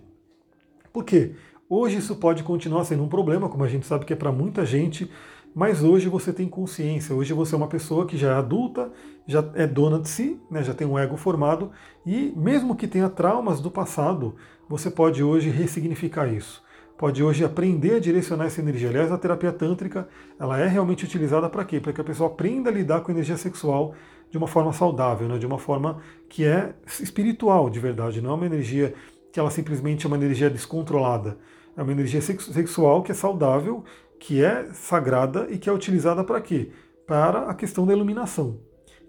Por 0.92 1.04
quê? 1.04 1.36
Hoje 1.70 1.98
isso 1.98 2.16
pode 2.16 2.44
continuar 2.44 2.84
sendo 2.84 3.04
um 3.04 3.08
problema, 3.08 3.48
como 3.48 3.64
a 3.64 3.68
gente 3.68 3.86
sabe 3.86 4.04
que 4.04 4.14
é 4.14 4.16
para 4.16 4.32
muita 4.32 4.66
gente, 4.66 5.10
mas 5.53 5.84
hoje 5.84 6.08
você 6.08 6.32
tem 6.32 6.48
consciência, 6.48 7.15
hoje 7.15 7.34
você 7.34 7.56
é 7.56 7.58
uma 7.58 7.68
pessoa 7.68 8.06
que 8.06 8.18
já 8.18 8.32
é 8.32 8.36
adulta, 8.36 8.91
já 9.27 9.44
é 9.56 9.65
dona 9.65 10.00
de 10.00 10.10
si, 10.10 10.39
né, 10.50 10.63
já 10.63 10.74
tem 10.74 10.88
um 10.88 10.98
ego 10.98 11.18
formado, 11.18 11.72
e 12.06 12.34
mesmo 12.36 12.75
que 12.75 12.88
tenha 12.88 13.10
traumas 13.10 13.60
do 13.60 13.70
passado, 13.72 14.36
você 14.68 14.89
pode 14.89 15.24
hoje 15.24 15.50
ressignificar 15.50 16.27
isso. 16.27 16.63
Pode 16.98 17.24
hoje 17.24 17.46
aprender 17.46 17.96
a 17.96 18.00
direcionar 18.00 18.48
essa 18.48 18.60
energia. 18.60 18.89
Aliás, 18.89 19.10
a 19.10 19.18
terapia 19.18 19.53
tântrica 19.53 20.08
ela 20.38 20.60
é 20.60 20.68
realmente 20.68 21.06
utilizada 21.06 21.50
para 21.50 21.63
quê? 21.63 21.79
Para 21.79 21.94
que 21.94 22.01
a 22.01 22.03
pessoa 22.03 22.29
aprenda 22.29 22.70
a 22.70 22.74
lidar 22.74 23.00
com 23.00 23.10
a 23.10 23.13
energia 23.13 23.38
sexual 23.38 23.96
de 24.29 24.38
uma 24.38 24.48
forma 24.48 24.74
saudável, 24.74 25.27
né? 25.27 25.38
de 25.38 25.46
uma 25.46 25.58
forma 25.58 26.01
que 26.27 26.44
é 26.44 26.74
espiritual 27.01 27.70
de 27.70 27.79
verdade, 27.79 28.22
não 28.22 28.32
é 28.32 28.34
uma 28.34 28.46
energia 28.46 28.94
que 29.32 29.39
ela 29.39 29.50
simplesmente 29.50 30.06
é 30.06 30.08
uma 30.08 30.18
energia 30.18 30.50
descontrolada. 30.50 31.38
É 31.77 31.82
uma 31.82 31.91
energia 31.94 32.22
sexual 32.22 33.01
que 33.01 33.13
é 33.13 33.15
saudável, 33.15 33.86
que 34.20 34.44
é 34.44 34.68
sagrada 34.74 35.48
e 35.50 35.58
que 35.58 35.70
é 35.70 35.74
utilizada 35.74 36.24
para 36.24 36.42
quê? 36.42 36.72
Para 37.08 37.50
a 37.50 37.54
questão 37.54 37.86
da 37.86 37.94
iluminação. 37.94 38.60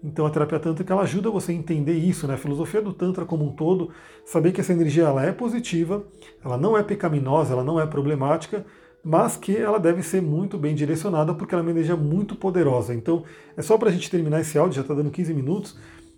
Então 0.03 0.25
a 0.25 0.29
terapia 0.31 0.59
tântrica 0.59 0.93
ela 0.93 1.03
ajuda 1.03 1.29
você 1.29 1.51
a 1.51 1.55
entender 1.55 1.93
isso, 1.93 2.27
né? 2.27 2.33
A 2.33 2.37
filosofia 2.37 2.81
do 2.81 2.91
tantra 2.91 3.23
como 3.25 3.45
um 3.45 3.51
todo, 3.51 3.91
saber 4.25 4.51
que 4.51 4.61
essa 4.61 4.73
energia 4.73 5.03
ela 5.03 5.23
é 5.23 5.31
positiva, 5.31 6.03
ela 6.43 6.57
não 6.57 6.75
é 6.75 6.81
pecaminosa, 6.81 7.53
ela 7.53 7.63
não 7.63 7.79
é 7.79 7.85
problemática, 7.85 8.65
mas 9.03 9.37
que 9.37 9.55
ela 9.55 9.79
deve 9.79 10.01
ser 10.01 10.21
muito 10.21 10.57
bem 10.57 10.73
direcionada 10.73 11.33
porque 11.35 11.53
ela 11.53 11.61
é 11.61 11.65
uma 11.65 11.71
energia 11.71 11.95
muito 11.95 12.35
poderosa. 12.35 12.95
Então 12.95 13.23
é 13.55 13.61
só 13.61 13.77
para 13.77 13.89
a 13.89 13.91
gente 13.91 14.09
terminar 14.09 14.41
esse 14.41 14.57
áudio, 14.57 14.75
já 14.75 14.81
está 14.81 14.93
dando 14.93 15.11
15 15.11 15.33
minutos. 15.33 15.77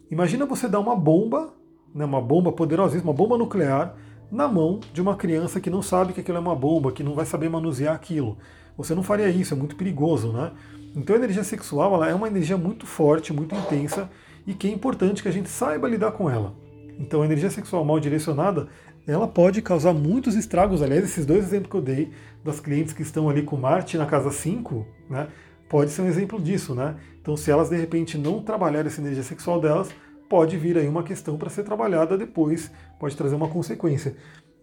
Imagina 0.09 0.45
você 0.45 0.67
dar 0.69 0.79
uma 0.79 0.95
bomba, 0.95 1.53
né, 1.93 2.05
uma 2.05 2.21
bomba 2.21 2.51
poderosíssima, 2.53 3.11
uma 3.11 3.17
bomba 3.17 3.37
nuclear, 3.37 3.95
na 4.31 4.47
mão 4.47 4.79
de 4.93 5.01
uma 5.01 5.15
criança 5.15 5.59
que 5.59 5.69
não 5.69 5.81
sabe 5.81 6.13
que 6.13 6.21
aquilo 6.21 6.37
é 6.37 6.41
uma 6.41 6.55
bomba, 6.55 6.91
que 6.91 7.03
não 7.03 7.13
vai 7.13 7.25
saber 7.25 7.49
manusear 7.49 7.93
aquilo. 7.93 8.37
Você 8.77 8.95
não 8.95 9.03
faria 9.03 9.29
isso, 9.29 9.53
é 9.53 9.57
muito 9.57 9.75
perigoso, 9.75 10.31
né? 10.31 10.51
Então 10.95 11.15
a 11.15 11.19
energia 11.19 11.43
sexual 11.43 11.95
ela 11.95 12.09
é 12.09 12.13
uma 12.13 12.27
energia 12.27 12.57
muito 12.57 12.85
forte, 12.85 13.33
muito 13.33 13.55
intensa 13.55 14.09
e 14.45 14.53
que 14.53 14.67
é 14.67 14.71
importante 14.71 15.23
que 15.23 15.29
a 15.29 15.31
gente 15.31 15.49
saiba 15.49 15.87
lidar 15.87 16.11
com 16.11 16.29
ela. 16.29 16.53
Então 16.99 17.21
a 17.21 17.25
energia 17.25 17.49
sexual 17.49 17.83
mal 17.83 17.99
direcionada, 17.99 18.67
ela 19.07 19.27
pode 19.27 19.61
causar 19.61 19.93
muitos 19.93 20.35
estragos. 20.35 20.81
Aliás, 20.81 21.03
esses 21.03 21.25
dois 21.25 21.45
exemplos 21.45 21.71
que 21.71 21.77
eu 21.77 21.81
dei 21.81 22.11
das 22.43 22.59
clientes 22.59 22.93
que 22.93 23.01
estão 23.01 23.29
ali 23.29 23.41
com 23.43 23.57
Marte 23.57 23.97
na 23.97 24.05
casa 24.05 24.31
5, 24.31 24.85
né, 25.09 25.27
pode 25.67 25.91
ser 25.91 26.03
um 26.03 26.07
exemplo 26.07 26.39
disso, 26.39 26.75
né? 26.75 26.95
Então 27.21 27.35
se 27.35 27.49
elas 27.49 27.69
de 27.69 27.75
repente 27.75 28.17
não 28.17 28.41
trabalharem 28.41 28.87
essa 28.87 29.01
energia 29.01 29.23
sexual 29.23 29.59
delas, 29.59 29.89
pode 30.29 30.57
vir 30.57 30.77
aí 30.77 30.87
uma 30.87 31.03
questão 31.03 31.37
para 31.37 31.49
ser 31.49 31.63
trabalhada 31.63 32.17
depois, 32.17 32.71
pode 32.99 33.15
trazer 33.15 33.35
uma 33.35 33.47
consequência. 33.47 34.15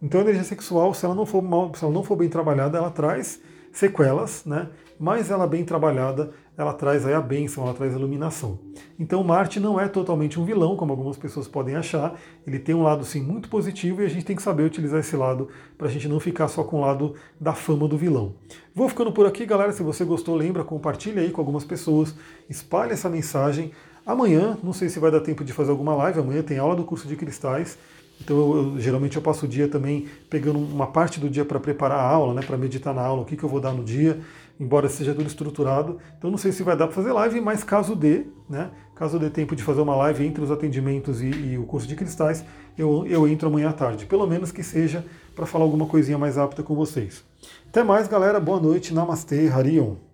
Então 0.03 0.21
a 0.21 0.25
energia 0.25 0.45
sexual, 0.45 0.95
se 0.95 1.05
ela 1.05 1.15
não 1.15 1.27
for 1.27 1.43
mal, 1.43 1.73
se 1.75 1.85
ela 1.85 1.93
não 1.93 2.03
for 2.03 2.17
bem 2.17 2.29
trabalhada, 2.29 2.79
ela 2.79 2.91
traz 2.91 3.41
sequelas, 3.73 4.45
né? 4.45 4.69
mas 5.01 5.31
ela 5.31 5.47
bem 5.47 5.65
trabalhada, 5.65 6.31
ela 6.59 6.75
traz 6.75 7.07
aí 7.07 7.15
a 7.15 7.23
bênção, 7.23 7.65
ela 7.65 7.73
traz 7.73 7.95
a 7.95 7.97
iluminação. 7.99 8.59
Então 8.99 9.25
Marte 9.25 9.59
não 9.59 9.81
é 9.81 9.89
totalmente 9.89 10.39
um 10.39 10.45
vilão, 10.45 10.77
como 10.77 10.93
algumas 10.93 11.17
pessoas 11.17 11.49
podem 11.49 11.75
achar, 11.75 12.21
ele 12.47 12.59
tem 12.59 12.75
um 12.75 12.83
lado 12.83 13.03
sim 13.03 13.23
muito 13.23 13.49
positivo 13.49 14.03
e 14.03 14.05
a 14.05 14.09
gente 14.11 14.27
tem 14.27 14.37
que 14.37 14.43
saber 14.43 14.65
utilizar 14.65 15.01
esse 15.01 15.17
lado 15.17 15.49
para 15.79 15.89
a 15.89 15.91
gente 15.91 16.07
não 16.07 16.21
ficar 16.21 16.49
só 16.49 16.63
com 16.63 16.77
o 16.77 16.81
lado 16.83 17.15
da 17.41 17.55
fama 17.55 17.89
do 17.89 17.97
vilão. 17.97 18.35
Vou 18.75 18.91
ficando 18.91 19.11
por 19.11 19.25
aqui, 19.25 19.47
galera, 19.47 19.73
se 19.73 19.83
você 19.83 20.05
gostou, 20.05 20.37
lembra, 20.37 20.63
compartilha 20.65 21.23
aí 21.23 21.31
com 21.31 21.41
algumas 21.41 21.65
pessoas, 21.65 22.15
espalhe 22.47 22.93
essa 22.93 23.09
mensagem. 23.09 23.73
Amanhã, 24.05 24.59
não 24.63 24.75
sei 24.75 24.91
se 24.91 24.99
vai 24.99 25.11
dar 25.11 25.21
tempo 25.21 25.43
de 25.43 25.55
fazer 25.55 25.71
alguma 25.71 25.95
live, 25.95 26.21
amanhã 26.21 26.43
tem 26.43 26.59
aula 26.59 26.77
do 26.77 26.85
curso 26.85 27.09
de 27.09 27.17
cristais, 27.17 27.79
então, 28.21 28.37
eu, 28.37 28.57
eu, 28.57 28.81
geralmente 28.81 29.17
eu 29.17 29.23
passo 29.23 29.47
o 29.47 29.49
dia 29.49 29.67
também 29.67 30.07
pegando 30.29 30.59
uma 30.59 30.87
parte 30.87 31.19
do 31.19 31.29
dia 31.29 31.45
para 31.45 31.59
preparar 31.59 31.99
a 31.99 32.07
aula, 32.07 32.35
né, 32.35 32.43
para 32.43 32.57
meditar 32.57 32.95
na 32.95 33.03
aula, 33.03 33.23
o 33.23 33.25
que, 33.25 33.37
que 33.37 33.43
eu 33.43 33.49
vou 33.49 33.61
dar 33.61 33.73
no 33.73 33.83
dia, 33.83 34.21
embora 34.59 34.89
seja 34.89 35.15
tudo 35.15 35.27
estruturado. 35.27 35.99
Então, 36.19 36.31
não 36.31 36.39
sei 36.39 36.53
se 36.53 36.63
vai 36.63 36.77
dar 36.77 36.87
para 36.87 36.95
fazer 36.95 37.13
live, 37.13 37.41
mas 37.41 37.65
caso 37.65 37.97
dê, 37.97 38.27
né, 38.49 38.71
caso 38.95 39.19
dê 39.19 39.31
tempo 39.31 39.57
de 39.57 39.63
fazer 39.63 39.81
uma 39.81 39.97
live 39.97 40.27
entre 40.27 40.45
os 40.45 40.51
atendimentos 40.51 41.23
e, 41.23 41.31
e 41.31 41.59
o 41.59 41.65
curso 41.65 41.89
de 41.89 41.97
cristais, 41.97 42.45
eu, 42.77 43.07
eu 43.07 43.27
entro 43.27 43.49
amanhã 43.49 43.71
à 43.71 43.73
tarde. 43.73 44.07
Pelo 44.07 44.27
menos 44.27 44.53
que 44.53 44.63
seja 44.63 45.05
para 45.35 45.47
falar 45.47 45.65
alguma 45.65 45.87
coisinha 45.87 46.19
mais 46.19 46.37
rápida 46.37 46.63
com 46.63 46.75
vocês. 46.75 47.25
Até 47.69 47.83
mais, 47.83 48.07
galera. 48.07 48.39
Boa 48.39 48.61
noite. 48.61 48.93
Namastê, 48.93 49.49
Harion. 49.49 50.10